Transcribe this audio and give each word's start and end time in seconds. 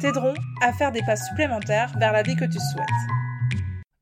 t'aideront 0.00 0.34
à 0.62 0.72
faire 0.72 0.92
des 0.92 1.02
pas 1.02 1.16
supplémentaires 1.16 1.92
vers 1.98 2.12
la 2.12 2.22
vie 2.22 2.34
que 2.34 2.46
tu 2.46 2.58
souhaites. 2.58 2.86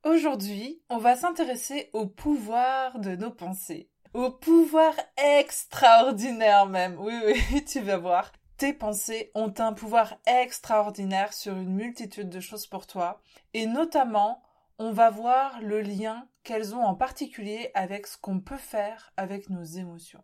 Aujourd'hui, 0.05 0.81
on 0.89 0.99
va 0.99 1.17
s'intéresser 1.17 1.91
au 1.93 2.07
pouvoir 2.07 3.01
de 3.01 3.17
nos 3.17 3.33
pensées. 3.33 3.91
Au 4.15 4.31
pouvoir 4.31 4.95
extraordinaire 5.17 6.67
même. 6.67 6.97
Oui, 7.01 7.15
oui, 7.27 7.65
tu 7.65 7.81
vas 7.81 7.99
voir. 7.99 8.33
Tes 8.59 8.73
pensées 8.73 9.33
ont 9.35 9.53
un 9.59 9.73
pouvoir 9.73 10.17
extraordinaire 10.27 11.33
sur 11.33 11.55
une 11.57 11.75
multitude 11.75 12.29
de 12.29 12.41
choses 12.41 12.69
pour 12.69 12.87
toi. 12.87 13.21
Et 13.53 13.67
notamment, 13.67 14.43
on 14.79 14.93
va 14.93 15.11
voir 15.11 15.61
le 15.61 15.81
lien 15.81 16.29
qu'elles 16.45 16.77
ont 16.77 16.85
en 16.85 16.95
particulier 16.95 17.73
avec 17.75 18.07
ce 18.07 18.17
qu'on 18.17 18.39
peut 18.39 18.57
faire 18.57 19.13
avec 19.17 19.51
nos 19.51 19.65
émotions. 19.65 20.23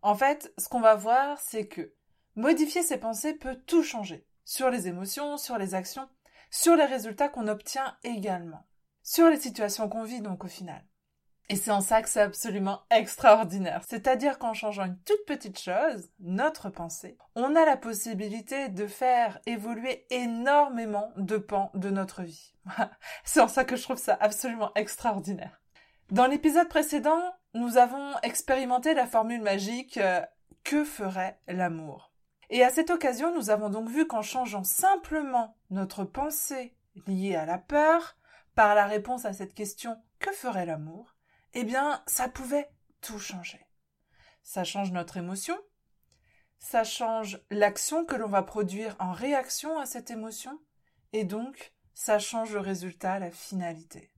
En 0.00 0.14
fait, 0.14 0.52
ce 0.58 0.68
qu'on 0.68 0.80
va 0.80 0.94
voir, 0.94 1.40
c'est 1.40 1.66
que 1.66 1.92
modifier 2.36 2.82
ses 2.82 2.98
pensées 2.98 3.34
peut 3.34 3.56
tout 3.66 3.82
changer 3.82 4.24
sur 4.44 4.70
les 4.70 4.88
émotions, 4.88 5.36
sur 5.36 5.58
les 5.58 5.74
actions, 5.74 6.08
sur 6.50 6.76
les 6.76 6.84
résultats 6.84 7.28
qu'on 7.28 7.48
obtient 7.48 7.96
également, 8.04 8.66
sur 9.02 9.28
les 9.28 9.40
situations 9.40 9.88
qu'on 9.88 10.04
vit 10.04 10.20
donc 10.20 10.44
au 10.44 10.48
final. 10.48 10.84
Et 11.50 11.56
c'est 11.56 11.70
en 11.70 11.82
ça 11.82 12.00
que 12.00 12.08
c'est 12.08 12.22
absolument 12.22 12.82
extraordinaire. 12.90 13.82
C'est-à-dire 13.86 14.38
qu'en 14.38 14.54
changeant 14.54 14.86
une 14.86 14.98
toute 15.00 15.26
petite 15.26 15.60
chose, 15.60 16.08
notre 16.20 16.70
pensée, 16.70 17.18
on 17.34 17.54
a 17.54 17.66
la 17.66 17.76
possibilité 17.76 18.70
de 18.70 18.86
faire 18.86 19.40
évoluer 19.44 20.06
énormément 20.08 21.12
de 21.16 21.36
pans 21.36 21.70
de 21.74 21.90
notre 21.90 22.22
vie. 22.22 22.54
c'est 23.24 23.40
en 23.40 23.48
ça 23.48 23.64
que 23.64 23.76
je 23.76 23.82
trouve 23.82 23.98
ça 23.98 24.16
absolument 24.20 24.72
extraordinaire. 24.74 25.60
Dans 26.10 26.26
l'épisode 26.26 26.68
précédent, 26.68 27.34
nous 27.52 27.76
avons 27.76 28.12
expérimenté 28.22 28.94
la 28.94 29.06
formule 29.06 29.42
magique 29.42 29.98
euh, 29.98 30.22
que 30.64 30.82
ferait 30.84 31.38
l'amour? 31.46 32.13
Et 32.50 32.62
à 32.62 32.70
cette 32.70 32.90
occasion, 32.90 33.34
nous 33.34 33.50
avons 33.50 33.70
donc 33.70 33.88
vu 33.88 34.06
qu'en 34.06 34.22
changeant 34.22 34.64
simplement 34.64 35.56
notre 35.70 36.04
pensée 36.04 36.74
liée 37.06 37.34
à 37.34 37.46
la 37.46 37.58
peur, 37.58 38.16
par 38.54 38.74
la 38.74 38.86
réponse 38.86 39.24
à 39.24 39.32
cette 39.32 39.54
question 39.54 40.00
que 40.18 40.30
ferait 40.32 40.66
l'amour, 40.66 41.16
eh 41.54 41.64
bien, 41.64 42.02
ça 42.06 42.28
pouvait 42.28 42.70
tout 43.00 43.18
changer. 43.18 43.66
Ça 44.42 44.64
change 44.64 44.92
notre 44.92 45.16
émotion, 45.16 45.58
ça 46.58 46.84
change 46.84 47.40
l'action 47.50 48.04
que 48.04 48.16
l'on 48.16 48.28
va 48.28 48.42
produire 48.42 48.96
en 48.98 49.12
réaction 49.12 49.78
à 49.78 49.86
cette 49.86 50.10
émotion, 50.10 50.60
et 51.12 51.24
donc 51.24 51.74
ça 51.94 52.18
change 52.18 52.52
le 52.52 52.60
résultat, 52.60 53.18
la 53.18 53.30
finalité. 53.30 54.10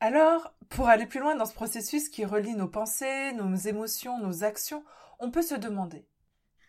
Alors, 0.00 0.54
pour 0.68 0.88
aller 0.88 1.06
plus 1.06 1.20
loin 1.20 1.34
dans 1.34 1.46
ce 1.46 1.54
processus 1.54 2.08
qui 2.08 2.24
relie 2.24 2.54
nos 2.54 2.68
pensées, 2.68 3.32
nos 3.32 3.54
émotions, 3.54 4.18
nos 4.18 4.44
actions, 4.44 4.84
on 5.18 5.30
peut 5.30 5.42
se 5.42 5.54
demander 5.54 6.06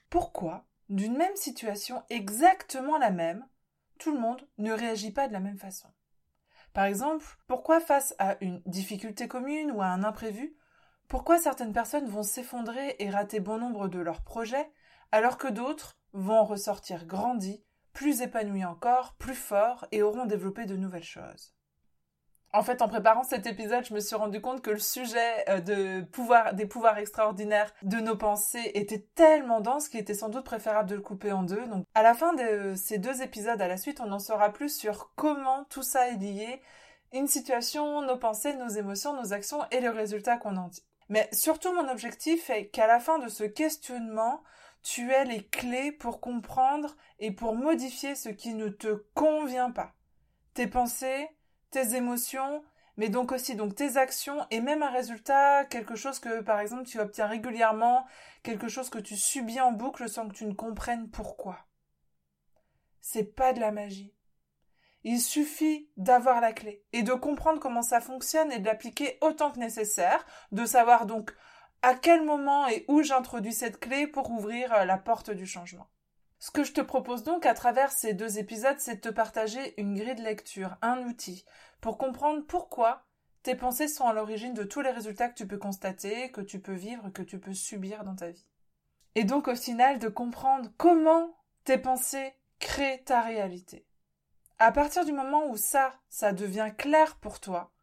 pourquoi, 0.09 0.65
d'une 0.89 1.17
même 1.17 1.35
situation 1.35 2.03
exactement 2.09 2.97
la 2.97 3.11
même, 3.11 3.45
tout 3.97 4.13
le 4.13 4.19
monde 4.19 4.47
ne 4.57 4.71
réagit 4.71 5.11
pas 5.11 5.27
de 5.27 5.33
la 5.33 5.39
même 5.39 5.57
façon? 5.57 5.89
Par 6.73 6.85
exemple, 6.85 7.25
pourquoi 7.47 7.79
face 7.79 8.13
à 8.19 8.37
une 8.41 8.61
difficulté 8.65 9.27
commune 9.27 9.71
ou 9.71 9.81
à 9.81 9.87
un 9.87 10.03
imprévu, 10.03 10.57
pourquoi 11.07 11.37
certaines 11.37 11.73
personnes 11.73 12.09
vont 12.09 12.23
s'effondrer 12.23 12.95
et 12.99 13.09
rater 13.09 13.39
bon 13.39 13.57
nombre 13.57 13.87
de 13.87 13.99
leurs 13.99 14.23
projets, 14.23 14.71
alors 15.11 15.37
que 15.37 15.47
d'autres 15.47 15.97
vont 16.13 16.43
ressortir 16.43 17.05
grandis, 17.05 17.63
plus 17.93 18.21
épanouis 18.21 18.65
encore, 18.65 19.15
plus 19.15 19.35
forts 19.35 19.85
et 19.91 20.03
auront 20.03 20.25
développé 20.25 20.65
de 20.65 20.75
nouvelles 20.75 21.03
choses? 21.03 21.54
En 22.55 22.63
fait, 22.63 22.81
en 22.81 22.87
préparant 22.87 23.23
cet 23.23 23.47
épisode, 23.47 23.85
je 23.85 23.93
me 23.93 23.99
suis 23.99 24.15
rendu 24.15 24.39
compte 24.39 24.61
que 24.61 24.71
le 24.71 24.79
sujet 24.79 25.49
euh, 25.49 25.59
de 25.59 26.01
pouvoir, 26.05 26.53
des 26.53 26.65
pouvoirs 26.65 26.97
extraordinaires 26.97 27.73
de 27.83 27.97
nos 27.97 28.15
pensées 28.15 28.71
était 28.75 29.05
tellement 29.15 29.59
dense 29.59 29.89
qu'il 29.89 29.99
était 29.99 30.13
sans 30.13 30.29
doute 30.29 30.45
préférable 30.45 30.89
de 30.89 30.95
le 30.95 31.01
couper 31.01 31.33
en 31.33 31.43
deux. 31.43 31.67
Donc, 31.67 31.85
à 31.93 32.01
la 32.01 32.13
fin 32.13 32.33
de 32.33 32.73
ces 32.75 32.97
deux 32.97 33.21
épisodes 33.21 33.61
à 33.61 33.67
la 33.67 33.77
suite, 33.77 33.99
on 33.99 34.11
en 34.11 34.19
saura 34.19 34.53
plus 34.53 34.75
sur 34.75 35.11
comment 35.15 35.65
tout 35.69 35.83
ça 35.83 36.07
est 36.07 36.17
lié, 36.17 36.61
une 37.13 37.27
situation, 37.27 38.01
nos 38.01 38.17
pensées, 38.17 38.53
nos 38.53 38.69
émotions, 38.69 39.13
nos 39.13 39.33
actions 39.33 39.59
et 39.71 39.81
le 39.81 39.89
résultat 39.89 40.37
qu'on 40.37 40.55
en 40.55 40.69
tire. 40.69 40.85
Mais 41.09 41.27
surtout, 41.33 41.73
mon 41.73 41.89
objectif 41.89 42.49
est 42.49 42.67
qu'à 42.67 42.87
la 42.87 42.99
fin 42.99 43.19
de 43.19 43.27
ce 43.27 43.43
questionnement, 43.43 44.43
tu 44.81 45.11
aies 45.11 45.25
les 45.25 45.45
clés 45.45 45.91
pour 45.91 46.21
comprendre 46.21 46.95
et 47.19 47.31
pour 47.31 47.55
modifier 47.55 48.15
ce 48.15 48.29
qui 48.29 48.53
ne 48.53 48.69
te 48.69 49.03
convient 49.13 49.71
pas. 49.71 49.93
Tes 50.53 50.67
pensées, 50.67 51.27
tes 51.75 51.97
émotions, 51.97 52.63
mais 52.95 53.09
donc 53.09 53.33
aussi 53.33 53.55
donc 53.55 53.75
tes 53.75 53.97
actions 53.97 54.45
et 54.49 54.61
même 54.61 54.81
un 54.81 54.91
résultat, 54.91 55.65
quelque 55.65 55.95
chose 55.95 56.19
que 56.19 56.39
par 56.39 56.61
exemple 56.61 56.85
tu 56.85 57.01
obtiens 57.01 57.27
régulièrement, 57.27 58.05
quelque 58.43 58.69
chose 58.69 58.89
que 58.89 58.97
tu 58.97 59.17
subis 59.17 59.59
en 59.59 59.73
boucle 59.73 60.07
sans 60.07 60.29
que 60.29 60.33
tu 60.33 60.45
ne 60.45 60.53
comprennes 60.53 61.09
pourquoi. 61.09 61.67
C'est 63.01 63.35
pas 63.35 63.51
de 63.51 63.59
la 63.59 63.73
magie. 63.73 64.15
Il 65.03 65.19
suffit 65.19 65.89
d'avoir 65.97 66.39
la 66.39 66.53
clé 66.53 66.85
et 66.93 67.03
de 67.03 67.11
comprendre 67.11 67.59
comment 67.59 67.81
ça 67.81 67.99
fonctionne 67.99 68.53
et 68.53 68.59
de 68.59 68.65
l'appliquer 68.65 69.17
autant 69.19 69.51
que 69.51 69.59
nécessaire, 69.59 70.25
de 70.53 70.65
savoir 70.65 71.05
donc 71.05 71.35
à 71.81 71.93
quel 71.93 72.23
moment 72.23 72.69
et 72.69 72.85
où 72.87 73.03
j'introduis 73.03 73.53
cette 73.53 73.81
clé 73.81 74.07
pour 74.07 74.31
ouvrir 74.31 74.73
euh, 74.73 74.85
la 74.85 74.97
porte 74.97 75.29
du 75.29 75.45
changement. 75.45 75.89
Ce 76.45 76.51
que 76.51 76.63
je 76.63 76.73
te 76.73 76.81
propose 76.81 77.23
donc 77.23 77.47
à 77.47 77.55
travers 77.55 77.91
ces 77.91 78.13
deux 78.13 78.37
épisodes, 78.37 78.77
c'est 78.77 78.97
de 78.97 79.01
te 79.01 79.09
partager 79.09 79.73
une 79.81 79.95
grille 79.95 80.13
de 80.13 80.21
lecture, 80.21 80.77
un 80.83 80.99
outil, 80.99 81.43
pour 81.81 81.97
comprendre 81.97 82.45
pourquoi 82.45 83.03
tes 83.41 83.55
pensées 83.55 83.87
sont 83.87 84.05
à 84.05 84.13
l'origine 84.13 84.53
de 84.53 84.63
tous 84.63 84.81
les 84.81 84.91
résultats 84.91 85.27
que 85.27 85.33
tu 85.33 85.47
peux 85.47 85.57
constater, 85.57 86.29
que 86.29 86.41
tu 86.41 86.59
peux 86.59 86.75
vivre, 86.75 87.09
que 87.09 87.23
tu 87.23 87.39
peux 87.39 87.55
subir 87.55 88.03
dans 88.03 88.15
ta 88.15 88.29
vie. 88.29 88.45
Et 89.15 89.23
donc 89.23 89.47
au 89.47 89.55
final 89.55 89.97
de 89.97 90.07
comprendre 90.07 90.69
comment 90.77 91.35
tes 91.63 91.79
pensées 91.79 92.35
créent 92.59 93.01
ta 93.03 93.21
réalité. 93.21 93.87
À 94.59 94.71
partir 94.71 95.03
du 95.03 95.13
moment 95.13 95.47
où 95.47 95.57
ça, 95.57 95.93
ça 96.09 96.31
devient 96.31 96.73
clair 96.77 97.15
pour 97.15 97.39
toi, 97.39 97.73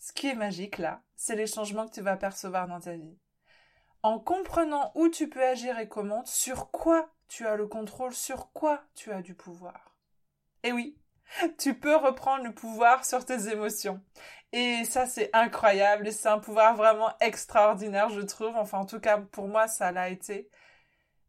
ce 0.00 0.12
qui 0.12 0.26
est 0.26 0.34
magique 0.34 0.78
là, 0.78 1.04
c'est 1.14 1.36
les 1.36 1.46
changements 1.46 1.86
que 1.86 1.94
tu 1.94 2.00
vas 2.00 2.16
percevoir 2.16 2.66
dans 2.66 2.80
ta 2.80 2.96
vie. 2.96 3.20
En 4.02 4.18
comprenant 4.18 4.90
où 4.96 5.08
tu 5.08 5.28
peux 5.28 5.44
agir 5.44 5.78
et 5.78 5.86
comment, 5.86 6.24
sur 6.24 6.72
quoi 6.72 7.08
tu 7.30 7.46
as 7.46 7.54
le 7.54 7.68
contrôle 7.68 8.12
sur 8.12 8.52
quoi 8.52 8.82
tu 8.94 9.12
as 9.12 9.22
du 9.22 9.34
pouvoir. 9.34 9.94
Et 10.64 10.72
oui, 10.72 10.98
tu 11.58 11.78
peux 11.78 11.94
reprendre 11.94 12.42
le 12.42 12.52
pouvoir 12.52 13.04
sur 13.06 13.24
tes 13.24 13.48
émotions. 13.48 14.02
Et 14.52 14.84
ça, 14.84 15.06
c'est 15.06 15.30
incroyable 15.32 16.08
et 16.08 16.12
c'est 16.12 16.28
un 16.28 16.40
pouvoir 16.40 16.74
vraiment 16.74 17.16
extraordinaire, 17.20 18.10
je 18.10 18.20
trouve. 18.20 18.56
Enfin, 18.56 18.78
en 18.78 18.84
tout 18.84 18.98
cas, 18.98 19.18
pour 19.18 19.46
moi, 19.46 19.68
ça 19.68 19.92
l'a 19.92 20.08
été. 20.08 20.50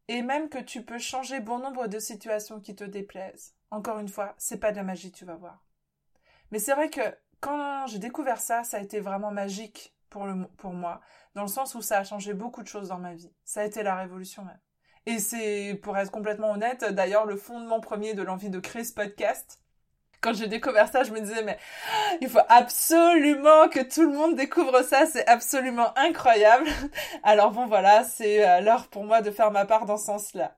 Et 0.08 0.24
même 0.24 0.50
que 0.50 0.58
tu 0.58 0.84
peux 0.84 0.98
changer 0.98 1.40
bon 1.40 1.60
nombre 1.60 1.88
de 1.88 2.00
situations 2.00 2.60
qui 2.60 2.76
te 2.76 2.84
déplaisent. 2.84 3.56
Encore 3.70 4.00
une 4.00 4.10
fois, 4.10 4.34
c'est 4.40 4.60
pas 4.60 4.72
de 4.72 4.78
la 4.78 4.84
magie, 4.84 5.12
tu 5.12 5.24
vas 5.24 5.36
voir. 5.36 5.64
Mais 6.50 6.58
c'est 6.58 6.74
vrai 6.74 6.90
que 6.90 7.16
quand 7.40 7.86
j'ai 7.86 8.00
découvert 8.00 8.42
ça, 8.42 8.64
ça 8.64 8.78
a 8.78 8.82
été 8.82 9.00
vraiment 9.00 9.32
magique 9.32 9.96
pour, 10.10 10.28
pour 10.58 10.74
moi, 10.74 11.00
dans 11.36 11.44
le 11.44 11.48
sens 11.48 11.76
où 11.76 11.82
ça 11.84 12.00
a 12.00 12.04
changé 12.04 12.34
beaucoup 12.34 12.64
de 12.64 12.68
choses 12.68 12.90
dans 12.90 12.98
ma 12.98 13.14
vie. 13.14 13.32
Ça 13.46 13.62
a 13.62 13.66
été 13.66 13.84
la 13.84 13.96
révolution 13.96 14.44
même. 14.44 14.60
Et 15.06 15.20
c'est, 15.20 15.80
pour 15.82 15.98
être 15.98 16.12
complètement 16.12 16.52
honnête, 16.52 16.84
d'ailleurs 16.84 17.26
le 17.26 17.36
fondement 17.36 17.80
premier 17.80 18.14
de 18.14 18.22
l'envie 18.22 18.50
de 18.50 18.60
créer 18.60 18.84
ce 18.84 18.94
podcast. 18.94 19.60
Quand 20.22 20.34
j'ai 20.34 20.48
découvert 20.48 20.88
ça, 20.88 21.04
je 21.04 21.12
me 21.12 21.20
disais, 21.20 21.42
mais 21.44 21.58
il 22.22 22.30
faut 22.30 22.40
absolument 22.48 23.68
que 23.70 23.82
tout 23.82 24.04
le 24.04 24.16
monde 24.16 24.36
découvre 24.36 24.84
ça, 24.84 25.08
c'est 25.08 25.28
absolument 25.28 25.98
incroyable. 25.98 26.68
Alors 27.24 27.52
bon, 27.52 27.66
voilà, 27.66 28.04
c'est 28.04 28.48
euh, 28.48 28.62
l'heure 28.62 28.88
pour 28.90 29.04
moi 29.04 29.24
de 29.24 29.32
faire 29.32 29.50
ma 29.50 29.66
part 29.66 29.88
dans 29.88 29.98
ce 29.98 30.06
sens-là. 30.06 30.56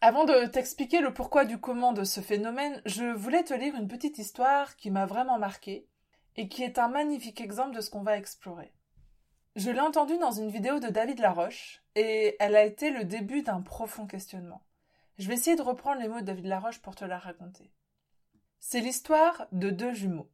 Avant 0.00 0.24
de 0.24 0.46
t'expliquer 0.46 1.00
le 1.00 1.14
pourquoi 1.14 1.44
du 1.44 1.58
comment 1.58 1.92
de 1.92 2.02
ce 2.02 2.20
phénomène, 2.20 2.82
je 2.86 3.04
voulais 3.04 3.44
te 3.44 3.54
lire 3.54 3.76
une 3.76 3.88
petite 3.88 4.18
histoire 4.18 4.74
qui 4.76 4.90
m'a 4.90 5.06
vraiment 5.06 5.38
marquée 5.38 5.86
et 6.36 6.48
qui 6.48 6.64
est 6.64 6.78
un 6.78 6.88
magnifique 6.88 7.40
exemple 7.40 7.76
de 7.76 7.80
ce 7.80 7.90
qu'on 7.90 8.02
va 8.02 8.18
explorer. 8.18 8.72
Je 9.56 9.70
l'ai 9.70 9.80
entendue 9.80 10.18
dans 10.18 10.32
une 10.32 10.50
vidéo 10.50 10.80
de 10.80 10.88
David 10.88 11.18
Laroche, 11.18 11.82
et 11.94 12.36
elle 12.40 12.56
a 12.56 12.64
été 12.66 12.90
le 12.90 13.04
début 13.04 13.40
d'un 13.40 13.62
profond 13.62 14.06
questionnement. 14.06 14.62
Je 15.16 15.26
vais 15.26 15.32
essayer 15.32 15.56
de 15.56 15.62
reprendre 15.62 15.98
les 15.98 16.08
mots 16.08 16.20
de 16.20 16.26
David 16.26 16.44
Laroche 16.44 16.82
pour 16.82 16.94
te 16.94 17.06
la 17.06 17.18
raconter. 17.18 17.72
C'est 18.60 18.82
l'histoire 18.82 19.48
de 19.52 19.70
deux 19.70 19.94
jumeaux. 19.94 20.30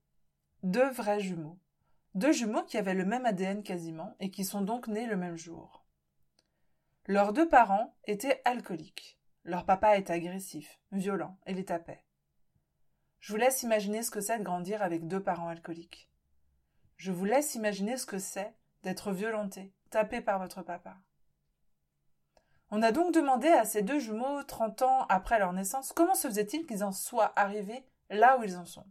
Deux 0.65 0.91
vrais 0.91 1.21
jumeaux. 1.21 1.57
Deux 2.17 2.33
jumeaux 2.33 2.65
qui 2.65 2.79
avaient 2.79 2.95
le 2.95 3.05
même 3.05 3.25
ADN 3.25 3.63
quasiment, 3.63 4.17
et 4.19 4.33
qui 4.33 4.45
sont 4.45 4.61
donc 4.61 4.89
nés 4.89 5.07
le 5.07 5.17
même 5.17 5.37
jour. 5.37 5.85
Leurs 7.07 7.33
deux 7.33 7.49
parents 7.49 7.95
étaient 8.07 8.43
alcooliques. 8.45 9.21
Leur 9.45 9.65
papa 9.65 9.97
est 9.97 10.11
agressif, 10.11 10.81
violent 10.91 11.39
et 11.47 11.55
les 11.55 11.65
tapait. 11.65 12.05
Je 13.21 13.31
vous 13.33 13.39
laisse 13.39 13.63
imaginer 13.63 14.03
ce 14.03 14.11
que 14.11 14.21
c'est 14.21 14.41
de 14.41 14.43
grandir 14.43 14.83
avec 14.83 15.07
deux 15.07 15.23
parents 15.23 15.49
alcooliques. 15.49 16.11
Je 16.97 17.13
vous 17.13 17.25
laisse 17.25 17.55
imaginer 17.55 17.97
ce 17.97 18.07
que 18.07 18.19
c'est 18.19 18.53
d'être 18.83 19.13
violenté, 19.13 19.73
tapé 19.91 20.21
par 20.21 20.39
votre 20.39 20.63
papa. 20.63 20.97
On 22.71 22.83
a 22.83 22.93
donc 22.93 23.13
demandé 23.13 23.49
à 23.49 23.65
ces 23.65 23.83
deux 23.83 23.99
jumeaux, 23.99 24.43
trente 24.45 24.83
ans 24.83 25.07
après 25.09 25.39
leur 25.39 25.53
naissance, 25.53 25.93
comment 25.93 26.15
se 26.15 26.29
faisait-il 26.29 26.67
qu'ils 26.67 26.85
en 26.85 26.93
soient 26.93 27.33
arrivés 27.37 27.87
là 28.09 28.39
où 28.39 28.45
ils 28.45 28.57
en 28.57 28.65
sont. 28.65 28.87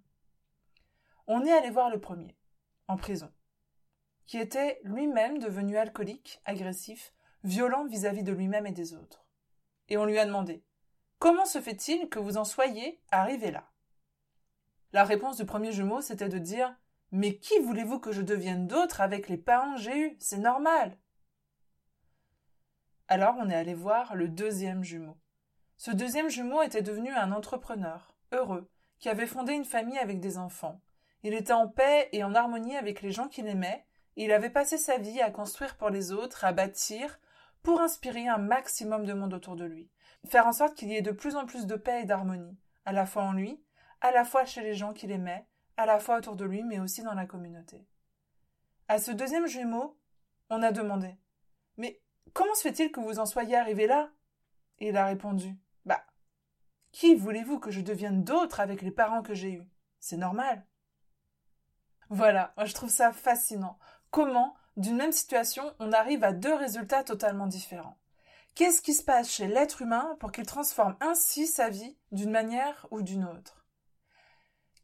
On 1.28 1.46
est 1.46 1.52
allé 1.52 1.70
voir 1.70 1.90
le 1.90 2.00
premier, 2.00 2.38
en 2.88 2.98
prison, 2.98 3.32
qui 4.26 4.38
était 4.38 4.80
lui-même 4.84 5.40
devenu 5.40 5.78
alcoolique, 5.78 6.42
agressif, 6.46 7.14
violent 7.44 7.86
vis-à-vis 7.86 8.22
-vis 8.22 8.26
de 8.26 8.34
lui-même 8.34 8.68
et 8.68 8.72
des 8.72 8.94
autres. 8.94 9.26
Et 9.88 9.98
on 9.98 10.06
lui 10.06 10.20
a 10.20 10.26
demandé 10.26 10.64
Comment 11.20 11.46
se 11.46 11.62
fait-il 11.62 12.10
que 12.10 12.20
vous 12.20 12.38
en 12.38 12.44
soyez 12.44 13.02
arrivé 13.12 13.52
là? 13.52 13.72
La 14.94 15.04
réponse 15.04 15.38
du 15.38 15.46
premier 15.46 15.72
jumeau, 15.72 16.02
c'était 16.02 16.30
de 16.30 16.40
dire 16.40 16.76
Mais 17.12 17.38
qui 17.38 17.60
voulez-vous 17.60 18.00
que 18.00 18.12
je 18.12 18.22
devienne 18.22 18.68
d'autre 18.68 19.02
avec 19.02 19.28
les 19.28 19.38
parents 19.38 19.76
que 19.76 19.82
j'ai 19.82 19.98
eus? 19.98 20.18
C'est 20.20 20.38
normal. 20.38 20.98
Alors 23.08 23.36
on 23.38 23.50
est 23.50 23.56
allé 23.56 23.74
voir 23.74 24.16
le 24.16 24.30
deuxième 24.30 24.84
jumeau. 24.84 25.18
Ce 25.76 25.92
deuxième 25.92 26.30
jumeau 26.30 26.62
était 26.62 26.82
devenu 26.82 27.12
un 27.12 27.34
entrepreneur, 27.34 28.16
heureux, 28.32 28.70
qui 29.00 29.10
avait 29.10 29.26
fondé 29.26 29.54
une 29.54 29.66
famille 29.66 29.98
avec 29.98 30.20
des 30.22 30.38
enfants. 30.38 30.80
Il 31.24 31.34
était 31.34 31.52
en 31.52 31.68
paix 31.68 32.08
et 32.14 32.24
en 32.24 32.34
harmonie 32.34 32.78
avec 32.78 33.02
les 33.02 33.12
gens 33.12 33.28
qu'il 33.28 33.48
aimait, 33.48 33.86
et 34.16 34.26
il 34.26 34.32
avait 34.32 34.50
passé 34.50 34.78
sa 34.78 34.98
vie 34.98 35.22
à 35.22 35.32
construire 35.32 35.76
pour 35.76 35.90
les 35.90 36.12
autres, 36.12 36.46
à 36.46 36.54
bâtir, 36.54 37.20
pour 37.64 37.82
inspirer 37.82 38.28
un 38.28 38.38
maximum 38.38 39.06
de 39.06 39.14
monde 39.14 39.34
autour 39.34 39.56
de 39.56 39.66
lui, 39.66 39.90
faire 40.28 40.48
en 40.48 40.54
sorte 40.54 40.76
qu'il 40.76 40.90
y 40.90 40.96
ait 40.96 41.02
de 41.02 41.12
plus 41.12 41.36
en 41.36 41.46
plus 41.46 41.66
de 41.68 41.76
paix 41.76 42.02
et 42.02 42.06
d'harmonie, 42.06 42.58
à 42.86 42.94
la 42.94 43.06
fois 43.06 43.24
en 43.24 43.34
lui, 43.34 43.62
à 44.02 44.12
la 44.12 44.24
fois 44.24 44.46
chez 44.46 44.62
les 44.62 44.74
gens 44.74 44.94
qu'il 44.94 45.12
aimait, 45.12 45.46
à 45.78 45.86
la 45.86 46.00
fois 46.00 46.18
autour 46.18 46.36
de 46.36 46.46
lui, 46.46 46.64
mais 46.64 46.80
aussi 46.80 47.04
dans 47.04 47.14
la 47.14 47.26
communauté. 47.26 47.88
À 48.88 49.00
ce 49.00 49.12
deuxième 49.12 49.48
jumeau, 49.48 49.98
on 50.50 50.64
a 50.64 50.72
demandé 50.72 51.16
Mais 51.78 52.02
comment 52.34 52.54
se 52.56 52.62
fait-il 52.62 52.92
que 52.92 53.00
vous 53.00 53.20
en 53.20 53.26
soyez 53.26 53.56
arrivé 53.56 53.88
là? 53.88 54.12
Et 54.80 54.90
il 54.90 54.98
a 54.98 55.06
répondu 55.06 55.56
Bah, 55.86 56.04
qui 56.92 57.16
voulez-vous 57.16 57.60
que 57.60 57.72
je 57.72 57.82
devienne 57.82 58.24
d'autre 58.24 58.60
avec 58.60 58.82
les 58.82 58.92
parents 58.92 59.22
que 59.22 59.34
j'ai 59.34 59.54
eus? 59.54 59.70
C'est 60.00 60.18
normal. 60.18 60.66
Voilà, 62.10 62.54
moi 62.58 62.66
je 62.66 62.74
trouve 62.74 62.90
ça 62.90 63.14
fascinant. 63.14 63.80
Comment, 64.10 64.56
d'une 64.76 64.98
même 64.98 65.14
situation, 65.14 65.74
on 65.80 65.94
arrive 65.94 66.26
à 66.26 66.34
deux 66.34 66.54
résultats 66.54 67.06
totalement 67.06 67.48
différents. 67.48 67.98
Qu'est-ce 68.56 68.82
qui 68.82 68.94
se 68.94 69.04
passe 69.04 69.32
chez 69.32 69.48
l'être 69.48 69.82
humain 69.82 70.18
pour 70.20 70.34
qu'il 70.34 70.46
transforme 70.46 70.98
ainsi 71.00 71.48
sa 71.48 71.70
vie 71.70 71.98
d'une 72.12 72.32
manière 72.32 72.86
ou 72.92 73.02
d'une 73.02 73.24
autre? 73.24 73.61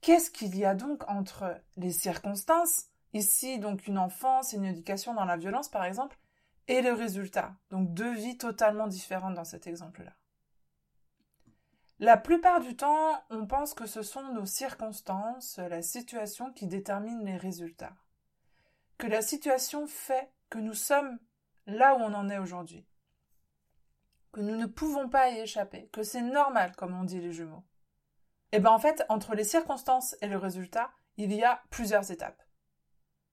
Qu'est-ce 0.01 0.31
qu'il 0.31 0.55
y 0.55 0.65
a 0.65 0.75
donc 0.75 1.07
entre 1.09 1.59
les 1.75 1.91
circonstances, 1.91 2.85
ici 3.13 3.59
donc 3.59 3.87
une 3.87 3.97
enfance 3.97 4.53
et 4.53 4.57
une 4.57 4.65
éducation 4.65 5.13
dans 5.13 5.25
la 5.25 5.37
violence 5.37 5.69
par 5.69 5.83
exemple, 5.83 6.17
et 6.67 6.81
le 6.81 6.93
résultat, 6.93 7.55
donc 7.69 7.93
deux 7.93 8.13
vies 8.13 8.37
totalement 8.37 8.87
différentes 8.87 9.35
dans 9.35 9.45
cet 9.45 9.67
exemple-là 9.67 10.11
La 11.99 12.17
plupart 12.17 12.59
du 12.59 12.75
temps, 12.75 13.23
on 13.29 13.47
pense 13.47 13.73
que 13.73 13.85
ce 13.85 14.01
sont 14.01 14.33
nos 14.33 14.45
circonstances, 14.45 15.57
la 15.57 15.81
situation 15.81 16.51
qui 16.51 16.67
détermine 16.67 17.23
les 17.23 17.37
résultats. 17.37 17.95
Que 18.97 19.07
la 19.07 19.21
situation 19.21 19.87
fait 19.87 20.29
que 20.49 20.59
nous 20.59 20.73
sommes 20.73 21.19
là 21.67 21.95
où 21.95 21.99
on 21.99 22.13
en 22.13 22.29
est 22.29 22.39
aujourd'hui. 22.39 22.85
Que 24.33 24.41
nous 24.41 24.55
ne 24.55 24.65
pouvons 24.65 25.07
pas 25.07 25.29
y 25.29 25.39
échapper, 25.39 25.87
que 25.93 26.03
c'est 26.03 26.21
normal, 26.21 26.75
comme 26.75 26.99
on 26.99 27.03
dit 27.03 27.21
les 27.21 27.31
jumeaux. 27.31 27.63
Eh 28.51 28.59
bien 28.59 28.71
en 28.71 28.79
fait, 28.79 29.03
entre 29.09 29.35
les 29.35 29.43
circonstances 29.43 30.15
et 30.21 30.27
le 30.27 30.37
résultat, 30.37 30.91
il 31.17 31.33
y 31.33 31.43
a 31.43 31.63
plusieurs 31.69 32.11
étapes. 32.11 32.41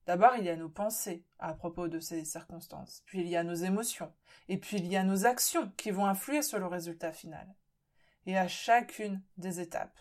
D'abord, 0.07 0.35
il 0.37 0.45
y 0.45 0.51
a 0.51 0.57
nos 0.57 0.69
pensées 0.69 1.25
à 1.39 1.55
propos 1.55 1.89
de 1.89 2.01
ces 2.01 2.25
circonstances, 2.25 3.03
puis 3.07 3.21
il 3.21 3.29
y 3.29 3.37
a 3.37 3.45
nos 3.45 3.55
émotions, 3.55 4.13
et 4.49 4.59
puis 4.59 4.79
il 4.79 4.87
y 4.87 4.97
a 4.97 5.05
nos 5.05 5.25
actions 5.25 5.73
qui 5.77 5.91
vont 5.91 6.07
influer 6.07 6.43
sur 6.43 6.59
le 6.59 6.67
résultat 6.67 7.13
final. 7.13 7.55
Et 8.27 8.37
à 8.37 8.49
chacune 8.49 9.23
des 9.39 9.61
étapes, 9.61 9.99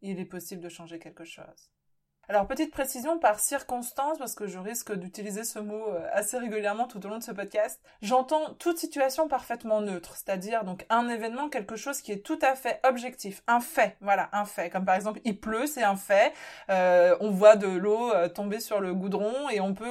il 0.00 0.18
est 0.18 0.24
possible 0.24 0.62
de 0.62 0.68
changer 0.68 0.98
quelque 0.98 1.24
chose. 1.24 1.73
Alors, 2.28 2.46
petite 2.46 2.70
précision 2.70 3.18
par 3.18 3.38
circonstance, 3.38 4.16
parce 4.16 4.34
que 4.34 4.46
je 4.46 4.58
risque 4.58 4.94
d'utiliser 4.94 5.44
ce 5.44 5.58
mot 5.58 5.88
euh, 5.88 6.08
assez 6.10 6.38
régulièrement 6.38 6.86
tout 6.86 7.04
au 7.04 7.08
long 7.10 7.18
de 7.18 7.22
ce 7.22 7.32
podcast. 7.32 7.78
J'entends 8.00 8.54
toute 8.54 8.78
situation 8.78 9.28
parfaitement 9.28 9.82
neutre, 9.82 10.16
c'est-à-dire 10.16 10.64
donc 10.64 10.86
un 10.88 11.10
événement, 11.10 11.50
quelque 11.50 11.76
chose 11.76 12.00
qui 12.00 12.12
est 12.12 12.24
tout 12.24 12.38
à 12.40 12.54
fait 12.54 12.80
objectif, 12.82 13.42
un 13.46 13.60
fait, 13.60 13.98
voilà, 14.00 14.30
un 14.32 14.46
fait. 14.46 14.70
Comme 14.70 14.86
par 14.86 14.94
exemple, 14.94 15.20
il 15.24 15.38
pleut, 15.38 15.66
c'est 15.66 15.82
un 15.82 15.96
fait. 15.96 16.32
Euh, 16.70 17.14
on 17.20 17.30
voit 17.30 17.56
de 17.56 17.68
l'eau 17.68 18.10
euh, 18.14 18.28
tomber 18.28 18.60
sur 18.60 18.80
le 18.80 18.94
goudron 18.94 19.50
et 19.50 19.60
on 19.60 19.74
peut 19.74 19.84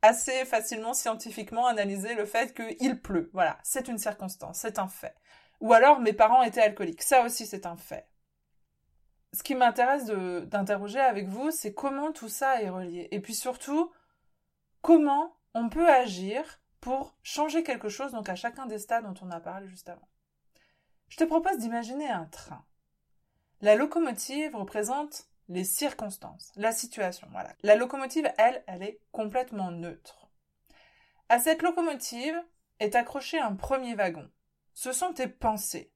assez 0.00 0.44
facilement 0.46 0.94
scientifiquement 0.94 1.66
analyser 1.66 2.14
le 2.14 2.24
fait 2.24 2.54
qu'il 2.54 2.98
pleut. 3.00 3.28
Voilà, 3.34 3.58
c'est 3.62 3.88
une 3.88 3.98
circonstance, 3.98 4.58
c'est 4.58 4.78
un 4.78 4.88
fait. 4.88 5.14
Ou 5.60 5.74
alors 5.74 6.00
mes 6.00 6.14
parents 6.14 6.42
étaient 6.42 6.62
alcooliques, 6.62 7.02
ça 7.02 7.24
aussi 7.24 7.44
c'est 7.44 7.66
un 7.66 7.76
fait 7.76 8.06
ce 9.32 9.42
qui 9.42 9.54
m'intéresse 9.54 10.06
d'interroger 10.06 11.00
avec 11.00 11.28
vous, 11.28 11.50
c'est 11.50 11.74
comment 11.74 12.12
tout 12.12 12.28
ça 12.28 12.62
est 12.62 12.70
relié. 12.70 13.08
Et 13.10 13.20
puis 13.20 13.34
surtout, 13.34 13.92
comment 14.80 15.36
on 15.54 15.68
peut 15.68 15.88
agir 15.88 16.60
pour 16.80 17.16
changer 17.22 17.62
quelque 17.62 17.88
chose, 17.88 18.12
donc 18.12 18.28
à 18.28 18.36
chacun 18.36 18.66
des 18.66 18.78
stades 18.78 19.04
dont 19.04 19.26
on 19.26 19.30
a 19.30 19.40
parlé 19.40 19.68
juste 19.68 19.88
avant. 19.88 20.08
Je 21.08 21.16
te 21.16 21.24
propose 21.24 21.58
d'imaginer 21.58 22.08
un 22.08 22.26
train. 22.26 22.64
La 23.60 23.74
locomotive 23.74 24.54
représente 24.54 25.28
les 25.48 25.64
circonstances, 25.64 26.52
la 26.56 26.72
situation. 26.72 27.26
Voilà. 27.32 27.54
La 27.62 27.74
locomotive, 27.74 28.30
elle, 28.38 28.62
elle 28.66 28.82
est 28.82 29.00
complètement 29.10 29.70
neutre. 29.70 30.30
À 31.28 31.38
cette 31.38 31.62
locomotive 31.62 32.40
est 32.78 32.94
accroché 32.94 33.38
un 33.38 33.54
premier 33.54 33.94
wagon. 33.94 34.30
Ce 34.74 34.92
sont 34.92 35.12
tes 35.12 35.28
pensées. 35.28 35.92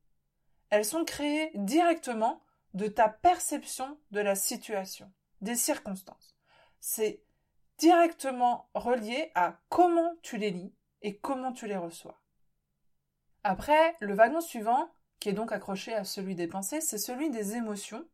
Elles 0.70 0.84
sont 0.84 1.04
créées 1.04 1.52
directement 1.54 2.42
de 2.74 2.88
ta 2.88 3.08
perception 3.08 3.98
de 4.10 4.20
la 4.20 4.34
situation, 4.34 5.12
des 5.40 5.56
circonstances. 5.56 6.36
C'est 6.80 7.22
directement 7.78 8.68
relié 8.74 9.30
à 9.34 9.60
comment 9.68 10.14
tu 10.22 10.36
les 10.36 10.50
lis 10.50 10.74
et 11.02 11.18
comment 11.18 11.52
tu 11.52 11.66
les 11.66 11.76
reçois. 11.76 12.22
Après, 13.44 13.96
le 14.00 14.14
wagon 14.14 14.40
suivant, 14.40 14.92
qui 15.18 15.28
est 15.28 15.34
donc 15.34 15.52
accroché 15.52 15.92
à 15.94 16.04
celui 16.04 16.34
des 16.34 16.46
pensées, 16.46 16.80
c'est 16.80 16.98
celui 16.98 17.30
des 17.30 17.56
émotions 17.56 18.04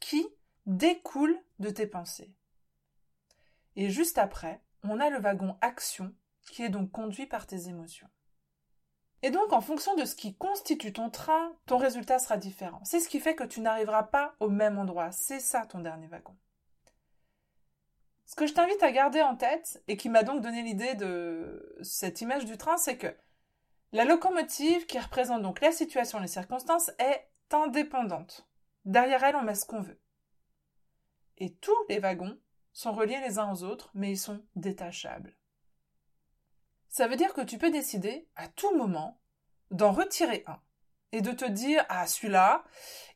qui 0.00 0.26
découlent 0.66 1.40
de 1.58 1.70
tes 1.70 1.86
pensées. 1.86 2.32
Et 3.74 3.90
juste 3.90 4.18
après, 4.18 4.62
on 4.82 5.00
a 5.00 5.10
le 5.10 5.18
wagon 5.18 5.56
action 5.60 6.14
qui 6.46 6.62
est 6.62 6.68
donc 6.68 6.90
conduit 6.90 7.26
par 7.26 7.46
tes 7.46 7.68
émotions. 7.68 8.08
Et 9.22 9.30
donc, 9.30 9.52
en 9.52 9.60
fonction 9.60 9.94
de 9.96 10.04
ce 10.04 10.14
qui 10.14 10.34
constitue 10.36 10.92
ton 10.92 11.10
train, 11.10 11.52
ton 11.66 11.78
résultat 11.78 12.18
sera 12.18 12.36
différent. 12.36 12.80
C'est 12.84 13.00
ce 13.00 13.08
qui 13.08 13.20
fait 13.20 13.34
que 13.34 13.44
tu 13.44 13.60
n'arriveras 13.60 14.04
pas 14.04 14.34
au 14.40 14.48
même 14.48 14.78
endroit. 14.78 15.10
C'est 15.10 15.40
ça 15.40 15.66
ton 15.66 15.80
dernier 15.80 16.06
wagon. 16.06 16.36
Ce 18.26 18.34
que 18.34 18.46
je 18.46 18.54
t'invite 18.54 18.82
à 18.82 18.92
garder 18.92 19.22
en 19.22 19.36
tête, 19.36 19.82
et 19.88 19.96
qui 19.96 20.08
m'a 20.08 20.24
donc 20.24 20.42
donné 20.42 20.62
l'idée 20.62 20.94
de 20.94 21.78
cette 21.82 22.20
image 22.20 22.44
du 22.44 22.58
train, 22.58 22.76
c'est 22.76 22.98
que 22.98 23.14
la 23.92 24.04
locomotive, 24.04 24.86
qui 24.86 24.98
représente 24.98 25.42
donc 25.42 25.60
la 25.60 25.72
situation, 25.72 26.18
les 26.18 26.26
circonstances, 26.26 26.90
est 26.98 27.28
indépendante. 27.52 28.48
Derrière 28.84 29.22
elle, 29.24 29.36
on 29.36 29.42
met 29.42 29.54
ce 29.54 29.64
qu'on 29.64 29.80
veut. 29.80 30.00
Et 31.38 31.54
tous 31.54 31.76
les 31.88 31.98
wagons 31.98 32.38
sont 32.72 32.92
reliés 32.92 33.20
les 33.20 33.38
uns 33.38 33.52
aux 33.52 33.62
autres, 33.62 33.90
mais 33.94 34.10
ils 34.10 34.18
sont 34.18 34.44
détachables. 34.54 35.36
Ça 36.96 37.08
veut 37.08 37.16
dire 37.16 37.34
que 37.34 37.42
tu 37.42 37.58
peux 37.58 37.68
décider 37.68 38.26
à 38.36 38.48
tout 38.48 38.74
moment 38.74 39.20
d'en 39.70 39.92
retirer 39.92 40.44
un 40.46 40.58
et 41.12 41.20
de 41.20 41.30
te 41.30 41.44
dire 41.44 41.84
ah 41.90 42.06
celui-là 42.06 42.64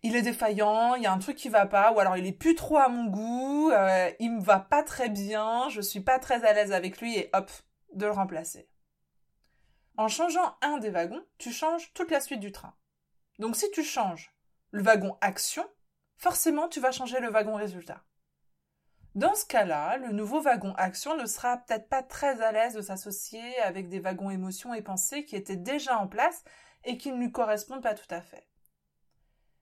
il 0.02 0.16
est 0.16 0.20
défaillant 0.20 0.96
il 0.96 1.02
y 1.02 1.06
a 1.06 1.12
un 1.14 1.18
truc 1.18 1.38
qui 1.38 1.48
va 1.48 1.64
pas 1.64 1.90
ou 1.90 1.98
alors 1.98 2.18
il 2.18 2.26
est 2.26 2.32
plus 2.32 2.54
trop 2.54 2.76
à 2.76 2.88
mon 2.90 3.06
goût 3.06 3.70
euh, 3.70 4.10
il 4.20 4.32
me 4.32 4.42
va 4.42 4.58
pas 4.60 4.82
très 4.82 5.08
bien 5.08 5.70
je 5.70 5.80
suis 5.80 6.02
pas 6.02 6.18
très 6.18 6.44
à 6.44 6.52
l'aise 6.52 6.72
avec 6.72 7.00
lui 7.00 7.16
et 7.16 7.30
hop 7.32 7.50
de 7.94 8.04
le 8.04 8.12
remplacer. 8.12 8.68
En 9.96 10.08
changeant 10.08 10.58
un 10.60 10.76
des 10.76 10.90
wagons 10.90 11.24
tu 11.38 11.50
changes 11.50 11.90
toute 11.94 12.10
la 12.10 12.20
suite 12.20 12.40
du 12.40 12.52
train. 12.52 12.74
Donc 13.38 13.56
si 13.56 13.70
tu 13.70 13.82
changes 13.82 14.30
le 14.72 14.82
wagon 14.82 15.16
action 15.22 15.66
forcément 16.18 16.68
tu 16.68 16.80
vas 16.80 16.92
changer 16.92 17.18
le 17.18 17.30
wagon 17.30 17.54
résultat 17.54 18.04
dans 19.20 19.34
ce 19.34 19.44
cas-là, 19.44 19.98
le 19.98 20.12
nouveau 20.12 20.40
wagon 20.40 20.72
action 20.78 21.14
ne 21.14 21.26
sera 21.26 21.58
peut-être 21.58 21.90
pas 21.90 22.02
très 22.02 22.40
à 22.40 22.52
l'aise 22.52 22.72
de 22.72 22.80
s'associer 22.80 23.58
avec 23.58 23.90
des 23.90 24.00
wagons 24.00 24.30
émotions 24.30 24.72
et 24.72 24.80
pensées 24.80 25.26
qui 25.26 25.36
étaient 25.36 25.56
déjà 25.56 25.98
en 25.98 26.08
place 26.08 26.42
et 26.84 26.96
qui 26.96 27.12
ne 27.12 27.18
lui 27.18 27.30
correspondent 27.30 27.82
pas 27.82 27.92
tout 27.92 28.08
à 28.08 28.22
fait. 28.22 28.48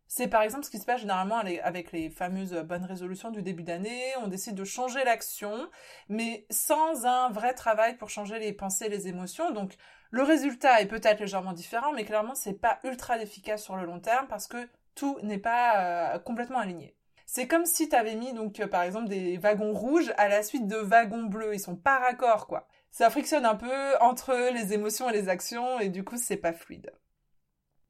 C'est 0.06 0.28
par 0.28 0.42
exemple 0.42 0.64
ce 0.64 0.70
qui 0.70 0.78
se 0.78 0.86
passe 0.86 1.00
généralement 1.00 1.38
avec 1.38 1.90
les 1.90 2.08
fameuses 2.08 2.54
bonnes 2.54 2.84
résolutions 2.84 3.32
du 3.32 3.42
début 3.42 3.64
d'année. 3.64 4.00
On 4.22 4.28
décide 4.28 4.54
de 4.54 4.64
changer 4.64 5.02
l'action, 5.02 5.68
mais 6.08 6.46
sans 6.50 7.04
un 7.04 7.28
vrai 7.30 7.52
travail 7.52 7.96
pour 7.96 8.10
changer 8.10 8.38
les 8.38 8.52
pensées, 8.52 8.88
les 8.88 9.08
émotions. 9.08 9.50
Donc 9.50 9.74
Le 10.10 10.22
résultat 10.22 10.80
est 10.80 10.86
peut-être 10.86 11.18
légèrement 11.18 11.52
différent, 11.52 11.92
mais 11.92 12.04
clairement, 12.04 12.36
c'est 12.36 12.54
pas 12.54 12.78
ultra 12.84 13.20
efficace 13.20 13.64
sur 13.64 13.74
le 13.76 13.86
long 13.86 13.98
terme 13.98 14.28
parce 14.28 14.46
que 14.46 14.68
tout 14.94 15.18
n'est 15.24 15.38
pas 15.38 16.14
euh, 16.14 16.18
complètement 16.20 16.60
aligné. 16.60 16.94
C'est 17.30 17.46
comme 17.46 17.66
si 17.66 17.90
tu 17.90 17.94
avais 17.94 18.14
mis 18.14 18.32
donc 18.32 18.58
euh, 18.58 18.66
par 18.66 18.82
exemple 18.84 19.08
des 19.08 19.36
wagons 19.36 19.74
rouges 19.74 20.14
à 20.16 20.28
la 20.28 20.42
suite 20.42 20.66
de 20.66 20.76
wagons 20.76 21.24
bleus, 21.24 21.54
ils 21.54 21.60
sont 21.60 21.76
pas 21.76 21.98
raccords 21.98 22.46
quoi. 22.46 22.66
Ça 22.90 23.10
frictionne 23.10 23.44
un 23.44 23.54
peu 23.54 23.98
entre 24.00 24.50
les 24.54 24.72
émotions 24.72 25.10
et 25.10 25.12
les 25.12 25.28
actions 25.28 25.78
et 25.78 25.90
du 25.90 26.04
coup 26.04 26.16
c'est 26.16 26.38
pas 26.38 26.54
fluide. 26.54 26.90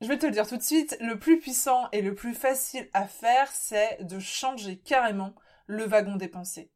Je 0.00 0.08
vais 0.08 0.18
te 0.18 0.26
le 0.26 0.32
dire 0.32 0.48
tout 0.48 0.56
de 0.56 0.62
suite, 0.62 0.96
le 1.00 1.20
plus 1.20 1.38
puissant 1.38 1.88
et 1.92 2.02
le 2.02 2.16
plus 2.16 2.34
facile 2.34 2.90
à 2.94 3.06
faire, 3.06 3.48
c'est 3.52 4.02
de 4.02 4.18
changer 4.18 4.76
carrément 4.80 5.36
le 5.68 5.84
wagon 5.84 6.16
des 6.16 6.28
pensées. 6.28 6.72